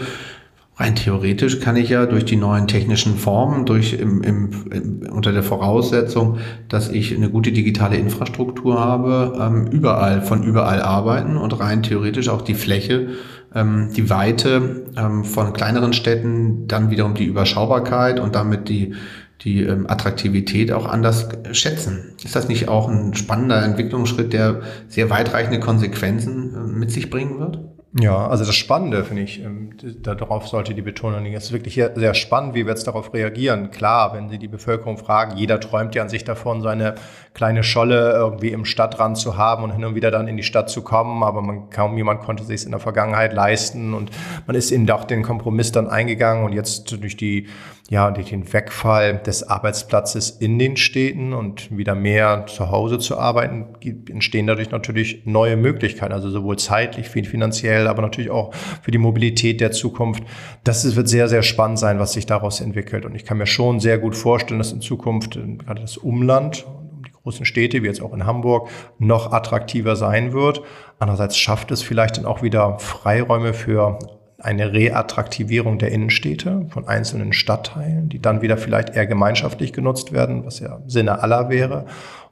Rein 0.75 0.95
theoretisch 0.95 1.59
kann 1.59 1.75
ich 1.75 1.89
ja 1.89 2.07
durch 2.07 2.25
die 2.25 2.35
neuen 2.35 2.67
technischen 2.67 3.15
Formen, 3.15 3.65
durch 3.65 3.93
im, 3.93 4.23
im, 4.23 4.49
im, 4.71 5.09
unter 5.11 5.31
der 5.31 5.43
Voraussetzung, 5.43 6.39
dass 6.67 6.89
ich 6.89 7.15
eine 7.15 7.29
gute 7.29 7.51
digitale 7.51 7.97
Infrastruktur 7.97 8.79
habe, 8.79 9.37
ähm, 9.39 9.67
überall 9.67 10.23
von 10.23 10.41
überall 10.41 10.81
arbeiten 10.81 11.37
und 11.37 11.59
rein 11.59 11.83
theoretisch 11.83 12.27
auch 12.27 12.41
die 12.41 12.55
Fläche, 12.55 13.09
ähm, 13.53 13.89
die 13.95 14.09
Weite 14.09 14.87
ähm, 14.97 15.23
von 15.23 15.53
kleineren 15.53 15.93
Städten, 15.93 16.67
dann 16.67 16.89
wiederum 16.89 17.13
die 17.13 17.25
Überschaubarkeit 17.25 18.19
und 18.19 18.33
damit 18.33 18.67
die 18.67 18.95
die 19.41 19.61
ähm, 19.61 19.87
Attraktivität 19.89 20.71
auch 20.71 20.85
anders 20.85 21.27
schätzen. 21.51 22.13
Ist 22.23 22.35
das 22.35 22.47
nicht 22.47 22.69
auch 22.69 22.87
ein 22.87 23.13
spannender 23.13 23.63
Entwicklungsschritt, 23.63 24.31
der 24.31 24.61
sehr 24.87 25.09
weitreichende 25.09 25.59
Konsequenzen 25.59 26.55
äh, 26.55 26.79
mit 26.79 26.91
sich 26.91 27.09
bringen 27.09 27.39
wird? 27.39 27.59
Ja, 27.99 28.27
also 28.27 28.43
das 28.43 28.55
Spannende 28.55 29.03
finde 29.03 29.21
ich, 29.21 29.43
ähm, 29.43 29.69
darauf 30.01 30.47
sollte 30.47 30.73
die 30.73 30.81
Betonung 30.81 31.23
liegen. 31.23 31.35
Es 31.35 31.45
ist 31.45 31.51
wirklich 31.51 31.75
sehr 31.75 32.13
spannend, 32.15 32.55
wie 32.55 32.65
wir 32.65 32.71
jetzt 32.71 32.87
darauf 32.87 33.13
reagieren. 33.13 33.69
Klar, 33.69 34.15
wenn 34.15 34.29
Sie 34.29 34.39
die 34.39 34.47
Bevölkerung 34.47 34.97
fragen, 34.97 35.37
jeder 35.37 35.59
träumt 35.59 35.93
ja 35.93 36.01
an 36.01 36.09
sich 36.09 36.23
davon, 36.23 36.63
seine 36.63 36.95
kleine 37.35 37.63
Scholle 37.63 38.13
irgendwie 38.13 38.49
im 38.49 38.65
Stadtrand 38.65 39.17
zu 39.17 39.37
haben 39.37 39.63
und 39.63 39.71
hin 39.71 39.85
und 39.85 39.93
wieder 39.93 40.09
dann 40.09 40.27
in 40.27 40.37
die 40.37 40.43
Stadt 40.43 40.71
zu 40.71 40.81
kommen, 40.81 41.21
aber 41.21 41.43
man, 41.43 41.69
kaum 41.69 41.95
jemand 41.95 42.21
konnte 42.21 42.43
sich 42.43 42.55
es 42.55 42.65
in 42.65 42.71
der 42.71 42.79
Vergangenheit 42.79 43.31
leisten 43.31 43.93
und 43.93 44.09
man 44.47 44.55
ist 44.55 44.71
eben 44.71 44.87
doch 44.87 45.03
den 45.03 45.21
Kompromiss 45.21 45.71
dann 45.71 45.87
eingegangen 45.87 46.45
und 46.45 46.53
jetzt 46.53 46.91
durch 46.99 47.15
die 47.15 47.47
ja, 47.89 48.09
durch 48.11 48.29
den 48.29 48.51
Wegfall 48.51 49.17
des 49.19 49.43
Arbeitsplatzes 49.43 50.29
in 50.29 50.57
den 50.57 50.77
Städten 50.77 51.33
und 51.33 51.75
wieder 51.75 51.95
mehr 51.95 52.45
zu 52.47 52.71
Hause 52.71 52.97
zu 52.97 53.17
arbeiten, 53.17 53.65
entstehen 54.09 54.47
dadurch 54.47 54.71
natürlich 54.71 55.25
neue 55.25 55.57
Möglichkeiten, 55.57 56.13
also 56.13 56.29
sowohl 56.29 56.57
zeitlich 56.57 57.13
wie 57.13 57.25
finanziell, 57.25 57.87
aber 57.87 58.01
natürlich 58.01 58.31
auch 58.31 58.53
für 58.81 58.91
die 58.91 58.97
Mobilität 58.97 59.59
der 59.59 59.71
Zukunft. 59.71 60.23
Das 60.63 60.95
wird 60.95 61.09
sehr, 61.09 61.27
sehr 61.27 61.43
spannend 61.43 61.77
sein, 61.77 61.99
was 61.99 62.13
sich 62.13 62.25
daraus 62.25 62.61
entwickelt. 62.61 63.05
Und 63.05 63.15
ich 63.15 63.25
kann 63.25 63.37
mir 63.37 63.47
schon 63.47 63.81
sehr 63.81 63.97
gut 63.97 64.15
vorstellen, 64.15 64.59
dass 64.59 64.71
in 64.71 64.81
Zukunft 64.81 65.35
äh, 65.35 65.57
gerade 65.57 65.81
das 65.81 65.97
Umland 65.97 66.65
die 67.05 67.11
großen 67.11 67.45
Städte, 67.45 67.83
wie 67.83 67.87
jetzt 67.87 68.01
auch 68.01 68.13
in 68.13 68.25
Hamburg, 68.25 68.69
noch 68.97 69.33
attraktiver 69.33 69.97
sein 69.97 70.31
wird. 70.31 70.61
Andererseits 70.99 71.37
schafft 71.37 71.69
es 71.71 71.81
vielleicht 71.81 72.17
dann 72.17 72.25
auch 72.25 72.41
wieder 72.41 72.79
Freiräume 72.79 73.53
für 73.53 73.99
eine 74.43 74.73
Reattraktivierung 74.73 75.79
der 75.79 75.91
Innenstädte 75.91 76.65
von 76.69 76.87
einzelnen 76.87 77.33
Stadtteilen, 77.33 78.09
die 78.09 78.21
dann 78.21 78.41
wieder 78.41 78.57
vielleicht 78.57 78.95
eher 78.95 79.07
gemeinschaftlich 79.07 79.71
genutzt 79.71 80.11
werden, 80.11 80.45
was 80.45 80.59
ja 80.59 80.81
Sinne 80.85 81.23
aller 81.23 81.49
wäre. 81.49 81.85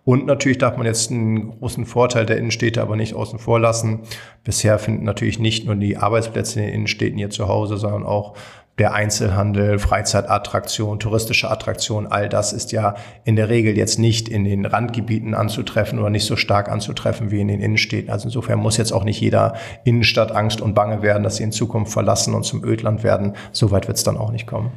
Und 0.04 0.26
natürlich 0.26 0.58
darf 0.58 0.78
man 0.78 0.86
jetzt 0.86 1.12
einen 1.12 1.52
großen 1.60 1.86
Vorteil 1.86 2.26
der 2.26 2.38
Innenstädte 2.38 2.82
aber 2.82 2.96
nicht 2.96 3.14
außen 3.14 3.40
vor 3.40 3.60
lassen. 3.60 4.02
Bisher 4.44 4.80
finden 4.80 5.06
natürlich 5.06 5.40
nicht 5.40 5.66
nur 5.66 5.76
die 5.76 5.96
Arbeitsplätze 5.96 6.60
in 6.60 6.66
den 6.66 6.76
Innenstädten 6.76 7.18
hier 7.18 7.30
zu 7.30 7.48
Hause, 7.48 7.78
sondern 7.78 8.04
auch 8.04 8.36
der 8.78 8.94
Einzelhandel, 8.94 9.80
Freizeitattraktion, 9.80 11.00
touristische 11.00 11.52
Attraktion, 11.52 12.08
all 12.08 12.30
das 12.30 12.54
ist 12.54 12.72
ja 12.72 12.96
in 13.24 13.36
der 13.36 13.50
Regel 13.50 13.78
jetzt 13.78 14.00
nicht 14.00 14.30
in 14.30 14.44
den 14.44 14.66
Randgebieten 14.66 15.36
anzutreffen 15.36 16.00
oder 16.00 16.10
nicht 16.10 16.26
so 16.26 16.36
stark 16.36 16.70
anzutreffen 16.70 17.32
wie 17.32 17.42
in 17.42 17.50
den 17.50 17.62
Innenstädten. 17.62 18.10
Also 18.10 18.28
insofern 18.28 18.60
muss 18.60 18.78
jetzt 18.78 18.92
auch 18.92 19.04
nicht 19.04 19.20
jeder 19.20 19.56
Innenstadt 19.84 20.32
Angst 20.32 20.62
und 20.62 20.74
Bange 20.74 21.02
werden, 21.02 21.24
dass 21.24 21.36
sie 21.36 21.44
in 21.44 21.52
Zukunft 21.52 21.92
verlassen 21.92 22.34
und 22.34 22.44
zum 22.44 22.64
Ödland 22.64 23.04
werden. 23.04 23.34
So 23.52 23.72
weit 23.72 23.88
wird 23.88 23.98
es 23.98 24.04
dann 24.04 24.18
auch 24.18 24.32
nicht 24.32 24.48
kommen. 24.48 24.72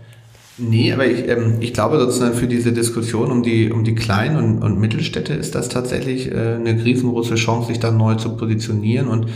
Nee, 0.56 0.92
aber 0.92 1.06
ich, 1.06 1.28
ähm, 1.28 1.56
ich 1.60 1.74
glaube 1.74 1.98
sozusagen 1.98 2.34
für 2.34 2.46
diese 2.46 2.72
Diskussion 2.72 3.32
um 3.32 3.42
die, 3.42 3.72
um 3.72 3.82
die 3.82 3.96
Klein- 3.96 4.36
und, 4.36 4.62
und 4.62 4.78
Mittelstädte 4.78 5.34
ist 5.34 5.56
das 5.56 5.68
tatsächlich 5.68 6.30
äh, 6.30 6.54
eine 6.54 6.84
riesengroße 6.84 7.34
Chance, 7.34 7.68
sich 7.68 7.80
da 7.80 7.90
neu 7.90 8.14
zu 8.14 8.36
positionieren 8.36 9.08
und 9.08 9.26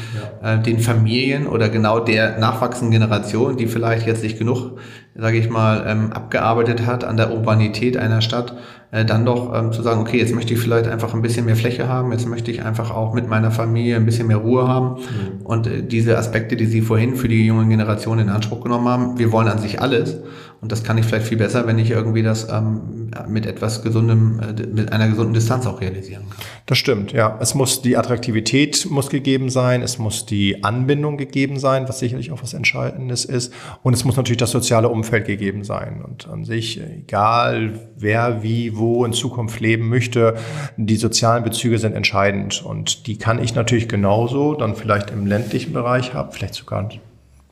ja. 0.42 0.54
äh, 0.54 0.62
den 0.62 0.78
Familien 0.78 1.48
oder 1.48 1.68
genau 1.68 1.98
der 1.98 2.38
nachwachsenden 2.38 2.92
Generation, 2.92 3.56
die 3.56 3.66
vielleicht 3.66 4.06
jetzt 4.06 4.22
nicht 4.22 4.38
genug, 4.38 4.78
sage 5.16 5.38
ich 5.38 5.50
mal, 5.50 5.84
ähm, 5.88 6.12
abgearbeitet 6.12 6.86
hat 6.86 7.02
an 7.02 7.16
der 7.16 7.32
Urbanität 7.32 7.96
einer 7.96 8.20
Stadt, 8.20 8.56
äh, 8.90 9.04
dann 9.04 9.26
doch 9.26 9.52
ähm, 9.54 9.72
zu 9.72 9.82
sagen, 9.82 10.00
okay, 10.00 10.18
jetzt 10.18 10.34
möchte 10.34 10.54
ich 10.54 10.60
vielleicht 10.60 10.86
einfach 10.86 11.14
ein 11.14 11.20
bisschen 11.20 11.44
mehr 11.44 11.56
Fläche 11.56 11.88
haben, 11.88 12.12
jetzt 12.12 12.26
möchte 12.28 12.50
ich 12.50 12.62
einfach 12.62 12.90
auch 12.90 13.12
mit 13.12 13.28
meiner 13.28 13.50
Familie 13.50 13.96
ein 13.96 14.06
bisschen 14.06 14.28
mehr 14.28 14.38
Ruhe 14.38 14.66
haben. 14.66 15.00
Mhm. 15.00 15.44
Und 15.44 15.66
äh, 15.66 15.82
diese 15.82 16.16
Aspekte, 16.16 16.56
die 16.56 16.66
Sie 16.66 16.80
vorhin 16.80 17.16
für 17.16 17.28
die 17.28 17.44
junge 17.44 17.66
Generation 17.66 18.18
in 18.18 18.28
Anspruch 18.28 18.62
genommen 18.62 18.88
haben, 18.88 19.18
wir 19.18 19.32
wollen 19.32 19.48
an 19.48 19.58
sich 19.58 19.82
alles. 19.82 20.18
Und 20.60 20.72
das 20.72 20.82
kann 20.82 20.98
ich 20.98 21.06
vielleicht 21.06 21.26
viel 21.26 21.38
besser, 21.38 21.68
wenn 21.68 21.78
ich 21.78 21.90
irgendwie 21.90 22.24
das 22.24 22.48
ähm, 22.50 23.10
mit 23.28 23.46
etwas 23.46 23.82
gesundem, 23.82 24.40
äh, 24.40 24.66
mit 24.66 24.92
einer 24.92 25.08
gesunden 25.08 25.32
Distanz 25.32 25.66
auch 25.66 25.80
realisieren 25.80 26.24
kann. 26.28 26.44
Das 26.66 26.78
stimmt, 26.78 27.12
ja. 27.12 27.38
Es 27.40 27.54
muss 27.54 27.80
die 27.80 27.96
Attraktivität 27.96 28.86
muss 28.90 29.08
gegeben 29.08 29.50
sein, 29.50 29.82
es 29.82 29.98
muss 29.98 30.26
die 30.26 30.64
Anbindung 30.64 31.16
gegeben 31.16 31.60
sein, 31.60 31.88
was 31.88 32.00
sicherlich 32.00 32.32
auch 32.32 32.42
was 32.42 32.54
Entscheidendes 32.54 33.24
ist. 33.24 33.52
Und 33.84 33.94
es 33.94 34.04
muss 34.04 34.16
natürlich 34.16 34.38
das 34.38 34.50
soziale 34.50 34.88
Umfeld 34.88 35.26
gegeben 35.26 35.62
sein. 35.62 36.02
Und 36.04 36.28
an 36.28 36.44
sich, 36.44 36.80
egal 36.80 37.78
wer 37.96 38.42
wie 38.42 38.76
wo 38.76 39.04
in 39.04 39.12
Zukunft 39.12 39.60
leben 39.60 39.88
möchte, 39.88 40.34
die 40.76 40.96
sozialen 40.96 41.44
Bezüge 41.44 41.78
sind 41.78 41.94
entscheidend. 41.94 42.64
Und 42.64 43.06
die 43.06 43.16
kann 43.16 43.42
ich 43.42 43.54
natürlich 43.54 43.88
genauso 43.88 44.54
dann 44.54 44.74
vielleicht 44.74 45.10
im 45.10 45.26
ländlichen 45.26 45.72
Bereich 45.72 46.14
haben, 46.14 46.32
vielleicht 46.32 46.54
sogar 46.54 46.88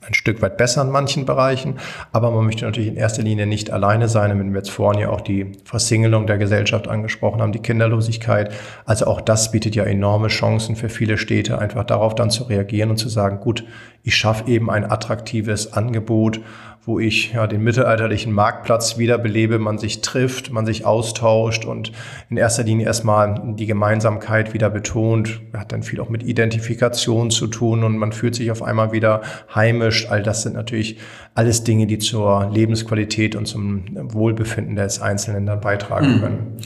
ein 0.09 0.15
Stück 0.15 0.43
weit 0.43 0.57
besser 0.57 0.83
in 0.83 0.91
manchen 0.91 1.25
Bereichen, 1.25 1.79
aber 2.13 2.31
man 2.31 2.45
möchte 2.45 2.65
natürlich 2.65 2.89
in 2.89 2.97
erster 2.97 3.23
Linie 3.23 3.47
nicht 3.47 3.71
alleine 3.71 4.09
sein, 4.09 4.39
wenn 4.39 4.53
wir 4.53 4.59
jetzt 4.59 4.71
vorhin 4.71 5.01
ja 5.01 5.11
auch 5.11 5.21
die 5.21 5.53
Versingelung 5.65 6.27
der 6.27 6.39
Gesellschaft 6.39 6.89
angesprochen 6.89 7.41
haben, 7.41 7.53
die 7.53 7.61
Kinderlosigkeit. 7.61 8.53
Also 8.85 9.07
auch 9.07 9.21
das 9.21 9.51
bietet 9.51 9.75
ja 9.75 9.85
enorme 9.85 10.29
Chancen 10.29 10.77
für 10.77 10.89
viele 10.89 11.19
Städte, 11.19 11.59
einfach 11.59 11.85
darauf 11.85 12.15
dann 12.15 12.31
zu 12.31 12.45
reagieren 12.45 12.91
und 12.91 12.97
zu 12.97 13.09
sagen, 13.09 13.41
gut, 13.41 13.65
ich 14.03 14.15
schaffe 14.15 14.49
eben 14.51 14.71
ein 14.71 14.89
attraktives 14.89 15.73
Angebot 15.73 16.41
wo 16.87 17.01
ich 17.01 17.33
ja 17.33 17.49
den 17.49 17.65
mittelalterlichen 17.65 18.33
Marktplatz 18.33 18.97
wiederbelebe, 18.97 19.59
man 19.59 19.77
sich 19.77 20.03
trifft, 20.03 20.53
man 20.53 20.65
sich 20.65 20.87
austauscht 20.87 21.65
und 21.65 21.91
in 22.31 22.37
erster 22.37 22.63
Linie 22.63 22.87
erstmal 22.87 23.55
die 23.57 23.67
Gemeinsamkeit 23.67 24.55
wieder 24.55 24.71
betont. 24.71 25.41
Hat 25.53 25.73
dann 25.73 25.83
viel 25.83 26.01
auch 26.01 26.09
mit 26.09 26.23
Identifikation 26.23 27.33
zu 27.33 27.49
tun 27.49 27.83
und 27.83 27.99
man 27.99 28.13
fühlt 28.13 28.37
sich 28.37 28.53
auf 28.53 28.63
einmal 28.63 28.93
wieder 28.93 29.23
heimisch. 29.53 30.09
All 30.09 30.23
das 30.23 30.43
sind 30.43 30.55
natürlich 30.55 30.99
alles 31.35 31.65
Dinge, 31.65 31.89
die 31.89 31.99
zur 31.99 32.51
Lebensqualität 32.55 33.35
und 33.35 33.47
zum 33.47 33.85
Wohlbefinden 34.13 34.77
des 34.77 35.03
Einzelnen 35.03 35.45
dann 35.45 35.61
beitragen 35.61 36.17
mhm. 36.17 36.21
können. 36.21 36.57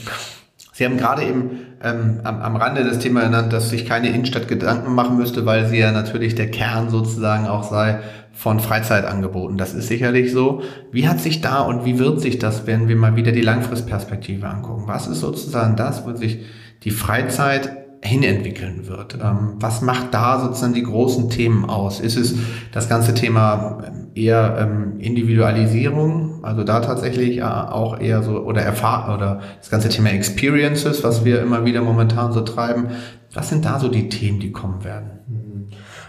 Sie 0.73 0.85
haben 0.85 0.97
gerade 0.97 1.23
eben 1.23 1.59
ähm, 1.83 2.21
am, 2.23 2.41
am 2.41 2.55
Rande 2.55 2.83
das 2.83 2.99
Thema 2.99 3.21
genannt, 3.23 3.51
dass 3.53 3.71
sich 3.71 3.85
keine 3.85 4.09
Innenstadt 4.09 4.47
Gedanken 4.47 4.93
machen 4.93 5.17
müsste, 5.17 5.45
weil 5.45 5.67
sie 5.67 5.79
ja 5.79 5.91
natürlich 5.91 6.35
der 6.35 6.49
Kern 6.49 6.89
sozusagen 6.89 7.47
auch 7.47 7.63
sei 7.63 7.99
von 8.33 8.59
Freizeitangeboten. 8.59 9.57
Das 9.57 9.73
ist 9.73 9.87
sicherlich 9.87 10.31
so. 10.31 10.61
Wie 10.91 11.07
hat 11.07 11.19
sich 11.19 11.41
da 11.41 11.61
und 11.61 11.85
wie 11.85 11.99
wird 11.99 12.21
sich 12.21 12.39
das, 12.39 12.65
wenn 12.65 12.87
wir 12.87 12.95
mal 12.95 13.15
wieder 13.15 13.31
die 13.31 13.41
Langfristperspektive 13.41 14.47
angucken? 14.47 14.83
Was 14.87 15.07
ist 15.07 15.19
sozusagen 15.19 15.75
das, 15.75 16.05
wo 16.05 16.15
sich 16.15 16.39
die 16.83 16.91
Freizeit 16.91 17.77
hinentwickeln 18.03 18.87
wird? 18.87 19.17
Ähm, 19.21 19.55
was 19.59 19.81
macht 19.81 20.13
da 20.13 20.39
sozusagen 20.39 20.73
die 20.73 20.83
großen 20.83 21.29
Themen 21.29 21.65
aus? 21.65 21.99
Ist 21.99 22.17
es 22.17 22.35
das 22.71 22.89
ganze 22.89 23.13
Thema 23.13 23.83
ähm, 23.85 24.07
eher 24.15 24.57
ähm, 24.59 24.99
Individualisierung, 24.99 26.43
also 26.43 26.63
da 26.63 26.79
tatsächlich 26.79 27.37
äh, 27.37 27.43
auch 27.43 27.99
eher 27.99 28.23
so 28.23 28.39
oder 28.39 28.61
erfahr 28.61 29.13
oder 29.13 29.41
das 29.59 29.69
ganze 29.69 29.89
Thema 29.89 30.09
Experiences, 30.09 31.03
was 31.03 31.25
wir 31.25 31.41
immer 31.41 31.65
wieder 31.65 31.81
momentan 31.81 32.31
so 32.31 32.41
treiben? 32.41 32.87
Was 33.33 33.49
sind 33.49 33.65
da 33.65 33.79
so 33.79 33.87
die 33.87 34.09
Themen, 34.09 34.39
die 34.39 34.51
kommen 34.51 34.83
werden? 34.83 35.20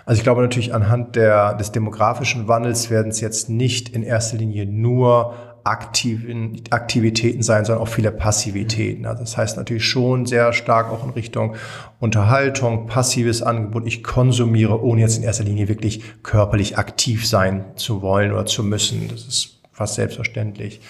Also 0.05 0.19
ich 0.19 0.25
glaube 0.25 0.43
natürlich 0.43 0.75
anhand 0.75 1.17
der, 1.17 1.55
des 1.55 1.73
demografischen 1.73 2.49
Wandels 2.49 2.91
werden 2.91 3.11
es 3.11 3.21
jetzt 3.21 3.49
nicht 3.49 3.91
in 3.91 4.03
erster 4.03 4.37
Linie 4.37 4.67
nur 4.67 5.35
aktiven 5.65 6.61
Aktivitäten 6.71 7.43
sein, 7.43 7.65
sondern 7.65 7.83
auch 7.83 7.89
viele 7.89 8.11
Passivitäten. 8.11 9.07
Also 9.07 9.21
das 9.21 9.37
heißt 9.37 9.57
natürlich 9.57 9.85
schon 9.85 10.27
sehr 10.27 10.53
stark 10.53 10.91
auch 10.91 11.05
in 11.05 11.11
Richtung 11.11 11.55
Unterhaltung, 12.01 12.87
passives 12.87 13.43
Angebot. 13.43 13.87
Ich 13.87 14.03
konsumiere, 14.03 14.83
ohne 14.83 15.03
jetzt 15.03 15.19
in 15.19 15.23
erster 15.23 15.45
Linie 15.45 15.69
wirklich 15.69 16.03
körperlich 16.23 16.79
aktiv 16.79 17.27
sein 17.29 17.65
zu 17.77 18.03
wollen 18.03 18.33
oder 18.33 18.47
zu 18.47 18.65
müssen. 18.65 19.09
Das 19.09 19.25
ist 19.25 19.61
fast 19.71 19.95
selbstverständlich. 19.95 20.81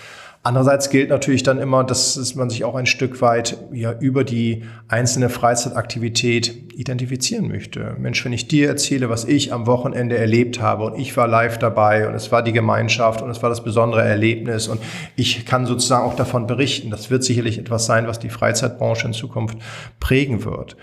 Andererseits 0.45 0.91
gilt 0.91 1.11
natürlich 1.11 1.45
dann 1.45 1.61
immer, 1.61 1.85
dass 1.85 2.35
man 2.35 2.51
sich 2.51 2.65
auch 2.65 2.75
ein 2.75 2.87
Stück 2.87 3.23
weit 3.23 3.59
ja 3.73 3.93
über 3.93 4.25
die 4.25 4.65
einzelne 4.89 5.29
Freizeitaktivität 5.29 6.73
identifizieren 6.75 7.47
möchte. 7.47 7.95
Mensch, 8.01 8.25
wenn 8.25 8.33
ich 8.33 8.49
dir 8.49 8.67
erzähle, 8.67 9.09
was 9.09 9.25
ich 9.25 9.53
am 9.53 9.69
Wochenende 9.69 10.19
erlebt 10.19 10.61
habe 10.61 10.85
und 10.85 10.99
ich 10.99 11.17
war 11.17 11.29
live 11.29 11.59
dabei 11.59 12.09
und 12.09 12.17
es 12.17 12.33
war 12.33 12.43
die 12.43 12.53
Gemeinschaft 12.53 13.23
und 13.23 13.31
es 13.31 13.41
war 13.41 13.51
das 13.51 13.63
besondere 13.63 14.03
Erlebnis 14.03 14.67
und 14.67 14.81
ich 15.15 15.47
kann 15.47 15.65
sozusagen 15.65 16.05
auch 16.05 16.17
davon 16.17 16.49
berichten, 16.49 16.91
das 16.91 17.09
wird 17.09 17.23
sicherlich 17.23 17.59
etwas 17.59 17.87
sein, 17.87 18.09
was 18.09 18.19
die 18.19 18.31
Freizeitbranche 18.31 19.07
in 19.07 19.13
Zukunft 19.13 19.59
prägen 20.01 20.45
wird. 20.45 20.77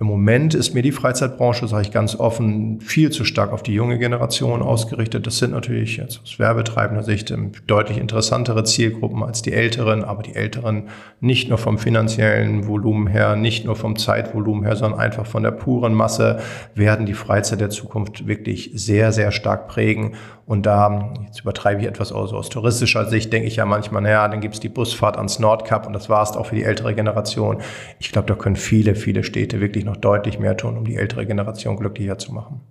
Im 0.00 0.06
Moment 0.06 0.54
ist 0.54 0.74
mir 0.74 0.82
die 0.82 0.92
Freizeitbranche, 0.92 1.66
sage 1.66 1.82
ich 1.82 1.90
ganz 1.90 2.14
offen, 2.14 2.80
viel 2.80 3.10
zu 3.10 3.24
stark 3.24 3.50
auf 3.52 3.64
die 3.64 3.74
junge 3.74 3.98
Generation 3.98 4.62
ausgerichtet. 4.62 5.26
Das 5.26 5.38
sind 5.38 5.50
natürlich 5.50 5.96
jetzt 5.96 6.20
aus 6.22 6.38
werbetreibender 6.38 7.02
Sicht 7.02 7.32
ähm, 7.32 7.50
deutlich 7.66 7.98
interessantere 7.98 8.62
Zielgruppen 8.62 9.24
als 9.24 9.42
die 9.42 9.52
Älteren, 9.52 10.04
aber 10.04 10.22
die 10.22 10.36
Älteren 10.36 10.84
nicht 11.18 11.48
nur 11.48 11.58
vom 11.58 11.78
finanziellen 11.78 12.68
Volumen 12.68 13.08
her, 13.08 13.34
nicht 13.34 13.64
nur 13.64 13.74
vom 13.74 13.96
Zeitvolumen 13.96 14.62
her, 14.62 14.76
sondern 14.76 15.00
einfach 15.00 15.26
von 15.26 15.42
der 15.42 15.50
puren 15.50 15.94
Masse 15.94 16.38
werden 16.76 17.04
die 17.04 17.14
Freizeit 17.14 17.60
der 17.60 17.70
Zukunft 17.70 18.28
wirklich 18.28 18.70
sehr, 18.74 19.10
sehr 19.10 19.32
stark 19.32 19.66
prägen. 19.66 20.14
Und 20.48 20.64
da, 20.64 21.12
jetzt 21.26 21.42
übertreibe 21.42 21.82
ich 21.82 21.86
etwas 21.86 22.10
aus, 22.10 22.32
aus 22.32 22.48
touristischer 22.48 23.04
Sicht, 23.04 23.30
denke 23.34 23.46
ich 23.46 23.56
ja 23.56 23.66
manchmal, 23.66 24.00
naja, 24.00 24.26
dann 24.26 24.40
gibt's 24.40 24.60
die 24.60 24.70
Busfahrt 24.70 25.18
ans 25.18 25.38
Nordkap 25.38 25.86
und 25.86 25.92
das 25.92 26.08
war's 26.08 26.38
auch 26.38 26.46
für 26.46 26.54
die 26.54 26.64
ältere 26.64 26.94
Generation. 26.94 27.58
Ich 27.98 28.12
glaube, 28.12 28.28
da 28.28 28.34
können 28.34 28.56
viele, 28.56 28.94
viele 28.94 29.24
Städte 29.24 29.60
wirklich 29.60 29.84
noch 29.84 29.98
deutlich 29.98 30.38
mehr 30.38 30.56
tun, 30.56 30.78
um 30.78 30.86
die 30.86 30.96
ältere 30.96 31.26
Generation 31.26 31.76
glücklicher 31.76 32.16
zu 32.16 32.32
machen. 32.32 32.62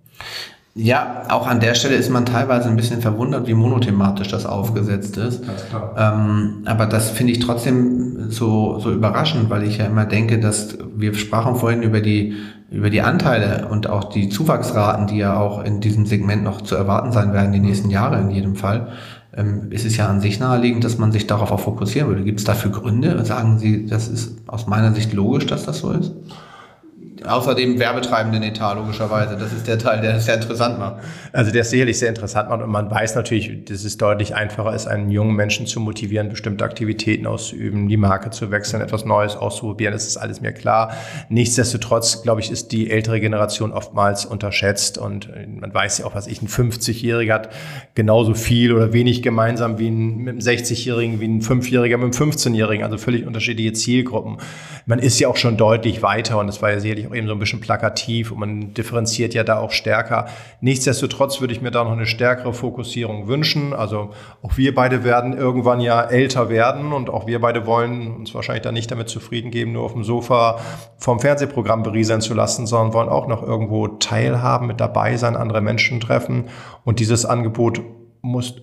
Ja, 0.73 1.23
auch 1.29 1.45
an 1.45 1.59
der 1.59 1.75
Stelle 1.75 1.95
ist 1.95 2.09
man 2.09 2.25
teilweise 2.25 2.67
ein 2.67 2.75
bisschen 2.75 3.01
verwundert, 3.01 3.47
wie 3.47 3.53
monothematisch 3.53 4.29
das 4.29 4.47
aufgesetzt 4.47 5.17
ist. 5.17 5.43
Ähm, 5.97 6.63
aber 6.65 6.87
das 6.87 7.11
finde 7.11 7.33
ich 7.33 7.39
trotzdem 7.39 8.31
so, 8.31 8.79
so 8.79 8.91
überraschend, 8.91 9.51
weil 9.51 9.63
ich 9.63 9.77
ja 9.77 9.85
immer 9.85 10.05
denke, 10.05 10.39
dass 10.39 10.77
wir 10.95 11.13
sprachen 11.13 11.55
vorhin 11.55 11.83
über 11.83 12.01
die 12.01 12.37
über 12.69 12.89
die 12.89 13.01
Anteile 13.01 13.67
und 13.69 13.89
auch 13.89 14.05
die 14.05 14.29
Zuwachsraten, 14.29 15.07
die 15.07 15.17
ja 15.17 15.39
auch 15.39 15.63
in 15.63 15.79
diesem 15.79 16.05
Segment 16.05 16.43
noch 16.43 16.61
zu 16.61 16.75
erwarten 16.75 17.11
sein 17.11 17.33
werden, 17.33 17.53
die 17.53 17.59
nächsten 17.59 17.89
Jahre 17.89 18.19
in 18.19 18.29
jedem 18.29 18.55
Fall, 18.55 18.89
ähm, 19.35 19.71
ist 19.71 19.85
es 19.85 19.95
ja 19.95 20.07
an 20.07 20.19
sich 20.19 20.39
naheliegend, 20.39 20.83
dass 20.83 20.97
man 20.97 21.11
sich 21.11 21.27
darauf 21.27 21.51
auch 21.51 21.59
fokussieren 21.59 22.09
würde. 22.09 22.23
Gibt 22.23 22.39
es 22.39 22.45
dafür 22.45 22.71
Gründe? 22.71 23.23
Sagen 23.23 23.59
Sie, 23.59 23.85
das 23.85 24.07
ist 24.09 24.37
aus 24.47 24.67
meiner 24.67 24.93
Sicht 24.93 25.13
logisch, 25.13 25.45
dass 25.45 25.65
das 25.65 25.79
so 25.79 25.91
ist? 25.91 26.13
Außerdem 27.25 27.79
werbetreibenden 27.79 28.43
Etat, 28.43 28.75
logischerweise. 28.75 29.37
Das 29.37 29.53
ist 29.53 29.67
der 29.67 29.79
Teil, 29.79 30.01
der 30.01 30.15
es 30.15 30.25
sehr 30.25 30.35
interessant 30.35 30.79
macht. 30.79 30.97
Also 31.33 31.51
der 31.51 31.61
ist 31.61 31.69
sicherlich 31.69 31.99
sehr 31.99 32.09
interessant 32.09 32.49
macht 32.49 32.61
und 32.61 32.69
man 32.69 32.89
weiß 32.89 33.15
natürlich, 33.15 33.65
dass 33.65 33.83
es 33.83 33.97
deutlich 33.97 34.35
einfacher 34.35 34.73
ist, 34.73 34.87
einen 34.87 35.09
jungen 35.09 35.35
Menschen 35.35 35.65
zu 35.67 35.79
motivieren, 35.79 36.29
bestimmte 36.29 36.63
Aktivitäten 36.63 37.27
auszuüben, 37.27 37.87
die 37.87 37.97
Marke 37.97 38.29
zu 38.29 38.51
wechseln, 38.51 38.81
etwas 38.81 39.05
Neues 39.05 39.35
auszuprobieren. 39.35 39.93
Das 39.93 40.07
ist 40.07 40.17
alles 40.17 40.41
mir 40.41 40.51
klar. 40.51 40.93
Nichtsdestotrotz, 41.29 42.23
glaube 42.23 42.41
ich, 42.41 42.51
ist 42.51 42.71
die 42.71 42.89
ältere 42.91 43.19
Generation 43.19 43.71
oftmals 43.71 44.25
unterschätzt 44.25 44.97
und 44.97 45.29
man 45.59 45.73
weiß 45.73 45.99
ja 45.99 46.05
auch, 46.05 46.15
was 46.15 46.27
ich, 46.27 46.41
ein 46.41 46.47
50-Jähriger 46.47 47.33
hat 47.33 47.49
genauso 47.95 48.33
viel 48.33 48.73
oder 48.73 48.93
wenig 48.93 49.21
gemeinsam 49.21 49.79
wie 49.79 49.89
ein, 49.89 50.17
mit 50.17 50.29
einem 50.29 50.39
60-Jährigen, 50.39 51.19
wie 51.19 51.27
ein 51.27 51.41
5-Jähriger 51.41 51.97
mit 51.97 52.19
einem 52.19 52.31
15-Jährigen, 52.31 52.83
also 52.83 52.97
völlig 52.97 53.25
unterschiedliche 53.25 53.73
Zielgruppen. 53.73 54.37
Man 54.85 54.99
ist 54.99 55.19
ja 55.19 55.27
auch 55.27 55.37
schon 55.37 55.57
deutlich 55.57 56.01
weiter 56.01 56.39
und 56.39 56.47
das 56.47 56.61
war 56.61 56.71
ja 56.71 56.79
sicherlich 56.79 57.07
auch 57.07 57.13
eben 57.17 57.27
so 57.27 57.33
ein 57.33 57.39
bisschen 57.39 57.59
plakativ 57.59 58.31
und 58.31 58.39
man 58.39 58.73
differenziert 58.73 59.33
ja 59.33 59.43
da 59.43 59.59
auch 59.59 59.71
stärker. 59.71 60.27
Nichtsdestotrotz 60.61 61.41
würde 61.41 61.53
ich 61.53 61.61
mir 61.61 61.71
da 61.71 61.83
noch 61.83 61.91
eine 61.91 62.05
stärkere 62.05 62.53
Fokussierung 62.53 63.27
wünschen. 63.27 63.73
Also 63.73 64.11
auch 64.41 64.57
wir 64.57 64.73
beide 64.73 65.03
werden 65.03 65.35
irgendwann 65.35 65.81
ja 65.81 66.01
älter 66.01 66.49
werden 66.49 66.93
und 66.93 67.09
auch 67.09 67.27
wir 67.27 67.41
beide 67.41 67.65
wollen 67.65 68.15
uns 68.15 68.33
wahrscheinlich 68.33 68.63
dann 68.63 68.75
nicht 68.75 68.89
damit 68.91 69.09
zufrieden 69.09 69.51
geben, 69.51 69.73
nur 69.73 69.83
auf 69.83 69.93
dem 69.93 70.03
Sofa 70.03 70.59
vom 70.97 71.19
Fernsehprogramm 71.19 71.83
berieseln 71.83 72.21
zu 72.21 72.33
lassen, 72.33 72.67
sondern 72.67 72.93
wollen 72.93 73.09
auch 73.09 73.27
noch 73.27 73.43
irgendwo 73.43 73.87
teilhaben, 73.87 74.67
mit 74.67 74.79
dabei 74.79 75.17
sein, 75.17 75.35
andere 75.35 75.61
Menschen 75.61 75.99
treffen 75.99 76.45
und 76.85 76.99
dieses 76.99 77.25
Angebot 77.25 77.81
muss 78.21 78.55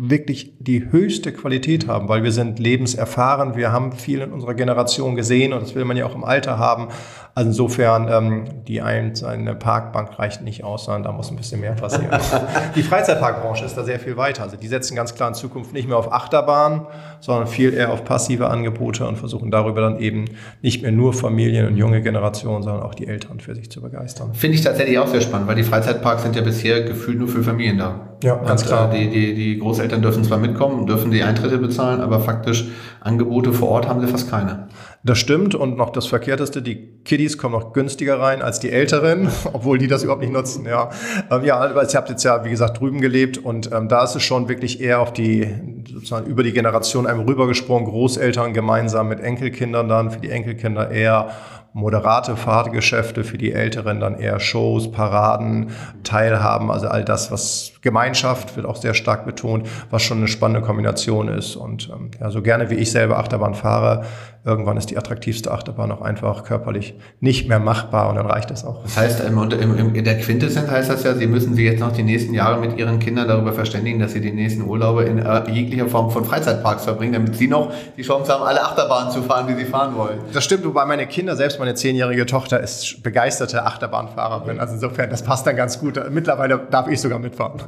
wirklich 0.00 0.54
die 0.60 0.92
höchste 0.92 1.32
Qualität 1.32 1.88
haben, 1.88 2.08
weil 2.08 2.22
wir 2.22 2.32
sind 2.32 2.58
lebenserfahren, 2.58 3.56
wir 3.56 3.72
haben 3.72 3.92
viel 3.92 4.20
in 4.20 4.32
unserer 4.32 4.54
Generation 4.54 5.16
gesehen 5.16 5.52
und 5.52 5.62
das 5.62 5.74
will 5.74 5.84
man 5.84 5.96
ja 5.96 6.06
auch 6.06 6.14
im 6.14 6.24
Alter 6.24 6.58
haben. 6.58 6.88
Also 7.38 7.50
insofern, 7.50 8.08
ähm, 8.10 8.44
die 8.66 8.82
ein, 8.82 9.12
eine 9.24 9.54
Parkbank 9.54 10.18
reicht 10.18 10.42
nicht 10.42 10.64
aus, 10.64 10.86
sondern 10.86 11.04
da 11.04 11.12
muss 11.12 11.30
ein 11.30 11.36
bisschen 11.36 11.60
mehr 11.60 11.74
passieren. 11.74 12.08
die 12.74 12.82
Freizeitparkbranche 12.82 13.64
ist 13.64 13.76
da 13.76 13.84
sehr 13.84 14.00
viel 14.00 14.16
weiter. 14.16 14.42
Also 14.42 14.56
die 14.56 14.66
setzen 14.66 14.96
ganz 14.96 15.14
klar 15.14 15.28
in 15.28 15.34
Zukunft 15.34 15.72
nicht 15.72 15.86
mehr 15.86 15.98
auf 15.98 16.12
Achterbahn, 16.12 16.88
sondern 17.20 17.46
viel 17.46 17.74
eher 17.74 17.92
auf 17.92 18.04
passive 18.04 18.48
Angebote 18.48 19.06
und 19.06 19.18
versuchen 19.18 19.52
darüber 19.52 19.82
dann 19.82 20.00
eben 20.00 20.24
nicht 20.62 20.82
mehr 20.82 20.90
nur 20.90 21.12
Familien 21.12 21.68
und 21.68 21.76
junge 21.76 22.02
Generationen, 22.02 22.64
sondern 22.64 22.82
auch 22.82 22.96
die 22.96 23.06
Eltern 23.06 23.38
für 23.38 23.54
sich 23.54 23.70
zu 23.70 23.82
begeistern. 23.82 24.34
Finde 24.34 24.56
ich 24.56 24.64
tatsächlich 24.64 24.98
auch 24.98 25.06
sehr 25.06 25.20
spannend, 25.20 25.46
weil 25.46 25.54
die 25.54 25.62
Freizeitparks 25.62 26.24
sind 26.24 26.34
ja 26.34 26.42
bisher 26.42 26.82
gefühlt 26.82 27.20
nur 27.20 27.28
für 27.28 27.44
Familien 27.44 27.78
da. 27.78 28.18
Ja, 28.24 28.34
ganz 28.34 28.62
und, 28.62 28.68
klar. 28.68 28.92
Äh, 28.92 28.98
die, 28.98 29.10
die, 29.10 29.34
die 29.34 29.58
Großeltern 29.58 30.02
dürfen 30.02 30.24
zwar 30.24 30.38
mitkommen, 30.38 30.86
dürfen 30.86 31.12
die 31.12 31.22
Eintritte 31.22 31.58
bezahlen, 31.58 32.00
aber 32.00 32.18
faktisch 32.18 32.66
Angebote 33.00 33.52
vor 33.52 33.68
Ort 33.68 33.88
haben 33.88 34.00
sie 34.00 34.08
fast 34.08 34.28
keine. 34.28 34.68
Das 35.04 35.18
stimmt 35.18 35.54
und 35.54 35.76
noch 35.76 35.90
das 35.90 36.06
Verkehrteste, 36.06 36.60
die 36.60 37.02
Kiddies 37.04 37.27
kommen 37.36 37.52
noch 37.52 37.72
günstiger 37.72 38.18
rein 38.18 38.40
als 38.40 38.60
die 38.60 38.70
Älteren, 38.70 39.28
obwohl 39.52 39.76
die 39.76 39.88
das 39.88 40.04
überhaupt 40.04 40.22
nicht 40.22 40.32
nutzen. 40.32 40.64
Ja, 40.64 40.88
ähm, 41.30 41.44
ja 41.44 41.58
aber 41.58 41.82
ich 41.82 41.94
habe 41.96 42.08
jetzt 42.08 42.24
ja, 42.24 42.44
wie 42.44 42.50
gesagt, 42.50 42.80
drüben 42.80 43.00
gelebt 43.00 43.36
und 43.36 43.70
ähm, 43.72 43.88
da 43.88 44.04
ist 44.04 44.14
es 44.14 44.22
schon 44.22 44.48
wirklich 44.48 44.80
eher 44.80 45.00
auf 45.00 45.12
die, 45.12 45.48
sozusagen 45.92 46.26
über 46.26 46.42
die 46.42 46.52
Generation 46.52 47.06
einem 47.06 47.20
rübergesprungen, 47.20 47.88
Großeltern 47.88 48.54
gemeinsam 48.54 49.08
mit 49.08 49.20
Enkelkindern 49.20 49.88
dann, 49.88 50.10
für 50.10 50.20
die 50.20 50.30
Enkelkinder 50.30 50.90
eher 50.90 51.30
moderate 51.72 52.36
Fahrgeschäfte, 52.36 53.24
für 53.24 53.38
die 53.38 53.52
Älteren 53.52 54.00
dann 54.00 54.18
eher 54.18 54.40
Shows, 54.40 54.90
Paraden, 54.90 55.70
Teilhaben, 56.02 56.70
also 56.70 56.88
all 56.88 57.04
das, 57.04 57.30
was 57.30 57.72
Gemeinschaft 57.82 58.56
wird 58.56 58.66
auch 58.66 58.76
sehr 58.76 58.94
stark 58.94 59.24
betont, 59.24 59.68
was 59.90 60.02
schon 60.02 60.18
eine 60.18 60.28
spannende 60.28 60.66
Kombination 60.66 61.28
ist. 61.28 61.56
Und 61.56 61.90
ähm, 61.92 62.10
ja, 62.20 62.30
so 62.30 62.42
gerne 62.42 62.70
wie 62.70 62.74
ich 62.74 62.90
selber 62.90 63.18
Achterbahn 63.18 63.54
fahre, 63.54 64.04
irgendwann 64.48 64.78
ist 64.78 64.90
die 64.90 64.96
attraktivste 64.96 65.52
Achterbahn 65.52 65.92
auch 65.92 66.00
einfach 66.00 66.44
körperlich 66.44 66.94
nicht 67.20 67.48
mehr 67.48 67.58
machbar 67.58 68.08
und 68.08 68.16
dann 68.16 68.26
reicht 68.26 68.50
das 68.50 68.64
auch. 68.64 68.82
Das 68.82 68.96
heißt, 68.96 69.20
in 69.20 70.04
der 70.04 70.18
Quintessenz 70.18 70.70
heißt 70.70 70.90
das 70.90 71.04
ja, 71.04 71.14
Sie 71.14 71.26
müssen 71.26 71.54
sich 71.54 71.64
jetzt 71.64 71.80
noch 71.80 71.92
die 71.92 72.02
nächsten 72.02 72.32
Jahre 72.32 72.58
mit 72.58 72.78
Ihren 72.78 72.98
Kindern 72.98 73.28
darüber 73.28 73.52
verständigen, 73.52 73.98
dass 73.98 74.12
Sie 74.12 74.20
die 74.20 74.32
nächsten 74.32 74.62
Urlaube 74.62 75.04
in 75.04 75.18
äh, 75.18 75.50
jeglicher 75.50 75.86
Form 75.88 76.10
von 76.10 76.24
Freizeitparks 76.24 76.84
verbringen, 76.84 77.12
damit 77.12 77.36
Sie 77.36 77.46
noch 77.46 77.72
die 77.96 78.02
Chance 78.02 78.32
haben, 78.32 78.42
alle 78.42 78.62
Achterbahnen 78.62 79.12
zu 79.12 79.22
fahren, 79.22 79.46
die 79.48 79.54
Sie 79.54 79.66
fahren 79.66 79.94
wollen. 79.94 80.18
Das 80.32 80.44
stimmt, 80.44 80.64
wobei 80.64 80.86
meine 80.86 81.06
Kinder, 81.06 81.36
selbst 81.36 81.58
meine 81.58 81.74
zehnjährige 81.74 82.24
Tochter, 82.24 82.60
ist 82.60 83.02
begeisterte 83.02 83.66
Achterbahnfahrerin. 83.66 84.60
Also 84.60 84.74
insofern, 84.74 85.10
das 85.10 85.22
passt 85.22 85.46
dann 85.46 85.56
ganz 85.56 85.78
gut. 85.78 86.00
Mittlerweile 86.10 86.58
darf 86.70 86.88
ich 86.88 87.00
sogar 87.00 87.18
mitfahren. 87.18 87.60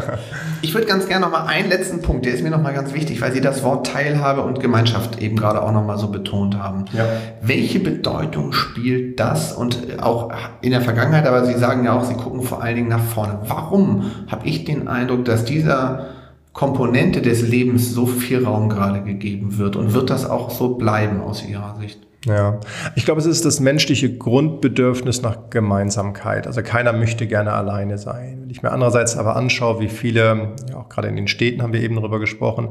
ich 0.62 0.74
würde 0.74 0.86
ganz 0.86 1.06
gerne 1.06 1.26
noch 1.26 1.32
mal 1.32 1.46
einen 1.46 1.68
letzten 1.68 2.02
Punkt, 2.02 2.26
der 2.26 2.34
ist 2.34 2.42
mir 2.42 2.50
noch 2.50 2.62
mal 2.62 2.74
ganz 2.74 2.92
wichtig, 2.92 3.20
weil 3.20 3.32
Sie 3.32 3.40
das 3.40 3.62
Wort 3.62 3.86
Teilhabe 3.86 4.42
und 4.42 4.60
Gemeinschaft 4.60 5.20
eben 5.20 5.36
gerade 5.36 5.62
auch 5.62 5.72
noch 5.72 5.84
mal 5.84 5.98
so 5.98 6.08
betont 6.16 6.58
haben. 6.58 6.86
Ja. 6.92 7.04
Welche 7.42 7.78
Bedeutung 7.80 8.52
spielt 8.52 9.20
das 9.20 9.52
und 9.52 10.02
auch 10.02 10.30
in 10.62 10.70
der 10.70 10.80
Vergangenheit, 10.80 11.26
aber 11.26 11.44
Sie 11.44 11.54
sagen 11.54 11.84
ja 11.84 11.98
auch, 11.98 12.04
Sie 12.04 12.14
gucken 12.14 12.42
vor 12.42 12.62
allen 12.62 12.76
Dingen 12.76 12.88
nach 12.88 13.04
vorne. 13.04 13.38
Warum 13.46 14.10
habe 14.28 14.46
ich 14.46 14.64
den 14.64 14.88
Eindruck, 14.88 15.24
dass 15.24 15.44
dieser 15.44 16.06
Komponente 16.52 17.20
des 17.20 17.46
Lebens 17.46 17.92
so 17.92 18.06
viel 18.06 18.44
Raum 18.44 18.70
gerade 18.70 19.02
gegeben 19.02 19.58
wird 19.58 19.76
und 19.76 19.92
wird 19.92 20.08
das 20.08 20.28
auch 20.28 20.50
so 20.50 20.76
bleiben 20.76 21.20
aus 21.20 21.46
Ihrer 21.46 21.76
Sicht? 21.78 22.05
Ja, 22.26 22.58
ich 22.96 23.04
glaube, 23.04 23.20
es 23.20 23.26
ist 23.26 23.44
das 23.44 23.60
menschliche 23.60 24.16
Grundbedürfnis 24.16 25.22
nach 25.22 25.48
Gemeinsamkeit. 25.48 26.48
Also 26.48 26.60
keiner 26.62 26.92
möchte 26.92 27.28
gerne 27.28 27.52
alleine 27.52 27.98
sein. 27.98 28.38
Wenn 28.40 28.50
ich 28.50 28.64
mir 28.64 28.72
andererseits 28.72 29.16
aber 29.16 29.36
anschaue, 29.36 29.78
wie 29.78 29.88
viele, 29.88 30.54
ja, 30.68 30.76
auch 30.76 30.88
gerade 30.88 31.06
in 31.06 31.14
den 31.14 31.28
Städten 31.28 31.62
haben 31.62 31.72
wir 31.72 31.80
eben 31.80 31.94
darüber 31.94 32.18
gesprochen, 32.18 32.70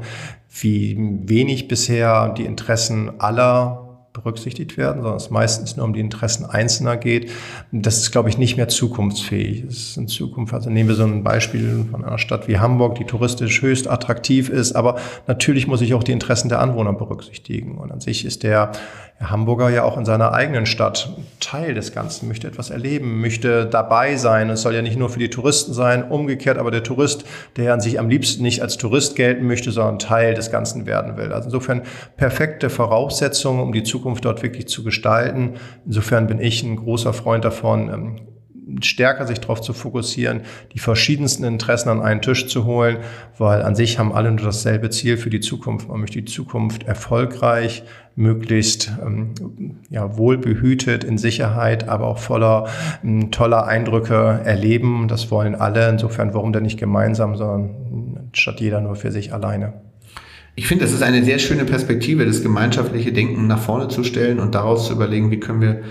wie 0.60 0.96
wenig 0.98 1.68
bisher 1.68 2.34
die 2.34 2.44
Interessen 2.44 3.18
aller 3.18 3.82
berücksichtigt 4.12 4.76
werden, 4.76 5.02
sondern 5.02 5.16
es 5.16 5.30
meistens 5.30 5.76
nur 5.76 5.84
um 5.84 5.92
die 5.92 6.00
Interessen 6.00 6.46
Einzelner 6.46 6.96
geht. 6.96 7.30
Das 7.70 7.98
ist, 7.98 8.12
glaube 8.12 8.28
ich, 8.28 8.38
nicht 8.38 8.56
mehr 8.56 8.68
zukunftsfähig. 8.68 9.64
Es 9.64 9.76
ist 9.76 9.96
in 9.96 10.08
Zukunft, 10.08 10.54
also 10.54 10.70
nehmen 10.70 10.88
wir 10.88 10.96
so 10.96 11.04
ein 11.04 11.22
Beispiel 11.22 11.84
von 11.90 12.04
einer 12.04 12.18
Stadt 12.18 12.48
wie 12.48 12.58
Hamburg, 12.58 12.96
die 12.96 13.04
touristisch 13.04 13.60
höchst 13.60 13.88
attraktiv 13.88 14.48
ist, 14.48 14.74
aber 14.74 14.96
natürlich 15.26 15.66
muss 15.66 15.82
ich 15.82 15.92
auch 15.94 16.02
die 16.02 16.12
Interessen 16.12 16.48
der 16.48 16.60
Anwohner 16.60 16.94
berücksichtigen. 16.94 17.76
Und 17.76 17.92
an 17.92 18.00
sich 18.00 18.24
ist 18.24 18.42
der 18.42 18.72
Hamburger 19.18 19.70
ja 19.70 19.84
auch 19.84 19.96
in 19.96 20.04
seiner 20.04 20.32
eigenen 20.32 20.66
Stadt 20.66 21.16
Teil 21.40 21.72
des 21.72 21.92
Ganzen, 21.92 22.28
möchte 22.28 22.48
etwas 22.48 22.68
erleben, 22.68 23.20
möchte 23.20 23.64
dabei 23.64 24.16
sein. 24.16 24.50
Es 24.50 24.60
soll 24.62 24.74
ja 24.74 24.82
nicht 24.82 24.98
nur 24.98 25.08
für 25.08 25.18
die 25.18 25.30
Touristen 25.30 25.72
sein, 25.72 26.10
umgekehrt, 26.10 26.58
aber 26.58 26.70
der 26.70 26.82
Tourist, 26.82 27.24
der 27.56 27.72
an 27.72 27.80
sich 27.80 27.98
am 27.98 28.10
liebsten 28.10 28.42
nicht 28.42 28.60
als 28.60 28.76
Tourist 28.76 29.16
gelten 29.16 29.46
möchte, 29.46 29.70
sondern 29.70 29.98
Teil 29.98 30.34
des 30.34 30.50
Ganzen 30.50 30.84
werden 30.84 31.16
will. 31.16 31.32
Also 31.32 31.46
insofern 31.46 31.82
perfekte 32.16 32.68
Voraussetzungen, 32.68 33.60
um 33.60 33.72
die 33.72 33.84
Zukunft 33.84 34.24
dort 34.26 34.42
wirklich 34.42 34.68
zu 34.68 34.84
gestalten. 34.84 35.54
Insofern 35.86 36.26
bin 36.26 36.38
ich 36.38 36.62
ein 36.62 36.76
großer 36.76 37.14
Freund 37.14 37.44
davon, 37.44 37.88
ähm, 37.88 38.20
stärker 38.82 39.26
sich 39.26 39.40
darauf 39.40 39.60
zu 39.60 39.72
fokussieren, 39.72 40.42
die 40.72 40.78
verschiedensten 40.78 41.44
Interessen 41.44 41.88
an 41.88 42.00
einen 42.00 42.20
Tisch 42.20 42.48
zu 42.48 42.64
holen, 42.64 42.98
weil 43.38 43.62
an 43.62 43.74
sich 43.74 43.98
haben 43.98 44.12
alle 44.12 44.30
nur 44.30 44.44
dasselbe 44.44 44.90
Ziel 44.90 45.16
für 45.16 45.30
die 45.30 45.40
Zukunft. 45.40 45.88
Man 45.88 46.00
möchte 46.00 46.20
die 46.20 46.24
Zukunft 46.24 46.82
erfolgreich, 46.84 47.84
möglichst 48.16 48.92
ähm, 49.04 49.34
ja, 49.90 50.16
wohlbehütet, 50.16 51.04
in 51.04 51.18
Sicherheit, 51.18 51.88
aber 51.88 52.06
auch 52.06 52.18
voller 52.18 52.66
ähm, 53.04 53.30
toller 53.30 53.66
Eindrücke 53.66 54.40
erleben. 54.44 55.06
Das 55.06 55.30
wollen 55.30 55.54
alle. 55.54 55.88
Insofern, 55.88 56.34
warum 56.34 56.52
denn 56.52 56.62
nicht 56.62 56.78
gemeinsam, 56.78 57.36
sondern 57.36 58.30
statt 58.32 58.60
jeder 58.60 58.80
nur 58.80 58.96
für 58.96 59.12
sich 59.12 59.32
alleine. 59.32 59.74
Ich 60.58 60.66
finde, 60.66 60.86
es 60.86 60.92
ist 60.92 61.02
eine 61.02 61.22
sehr 61.22 61.38
schöne 61.38 61.66
Perspektive, 61.66 62.24
das 62.24 62.42
gemeinschaftliche 62.42 63.12
Denken 63.12 63.46
nach 63.46 63.58
vorne 63.58 63.88
zu 63.88 64.02
stellen 64.02 64.40
und 64.40 64.54
daraus 64.54 64.86
zu 64.86 64.94
überlegen, 64.94 65.30
wie 65.30 65.38
können 65.38 65.60
wir 65.60 65.82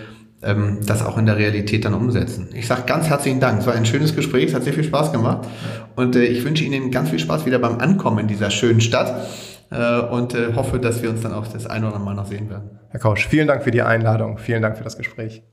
ähm, 0.45 0.79
das 0.86 1.03
auch 1.03 1.17
in 1.17 1.25
der 1.25 1.38
Realität 1.38 1.84
dann 1.86 1.93
umsetzen. 1.93 2.49
Ich 2.53 2.67
sage 2.67 2.84
ganz 2.86 3.10
herzlichen 3.10 3.39
Dank. 3.39 3.60
Es 3.60 3.67
war 3.67 3.73
ein 3.73 3.86
schönes 3.86 4.15
Gespräch, 4.15 4.45
es 4.45 4.53
hat 4.53 4.63
sehr 4.63 4.73
viel 4.73 4.84
Spaß 4.84 5.12
gemacht. 5.12 5.47
Und 5.95 6.15
äh, 6.15 6.25
ich 6.25 6.45
wünsche 6.45 6.63
Ihnen 6.63 6.91
ganz 6.91 7.10
viel 7.10 7.19
Spaß 7.19 7.45
wieder 7.45 7.60
beim 7.60 7.79
Ankommen 7.79 8.19
in 8.19 8.27
dieser 8.27 8.51
schönen 8.51 8.79
Stadt 8.79 9.27
äh, 9.71 9.99
und 10.01 10.36
äh, 10.36 10.53
hoffe, 10.55 10.79
dass 10.79 11.01
wir 11.01 11.10
uns 11.10 11.21
dann 11.21 11.34
auch 11.34 11.47
das 11.47 11.65
ein 11.65 11.84
oder 11.84 11.95
andere 11.95 12.05
Mal 12.05 12.15
noch 12.15 12.27
sehen 12.27 12.49
werden. 12.49 12.79
Herr 12.89 12.99
Kausch, 12.99 13.27
vielen 13.27 13.47
Dank 13.47 13.63
für 13.63 13.71
die 13.71 13.81
Einladung. 13.81 14.38
Vielen 14.38 14.62
Dank 14.62 14.77
für 14.77 14.84
das 14.84 14.97
Gespräch. 14.97 15.43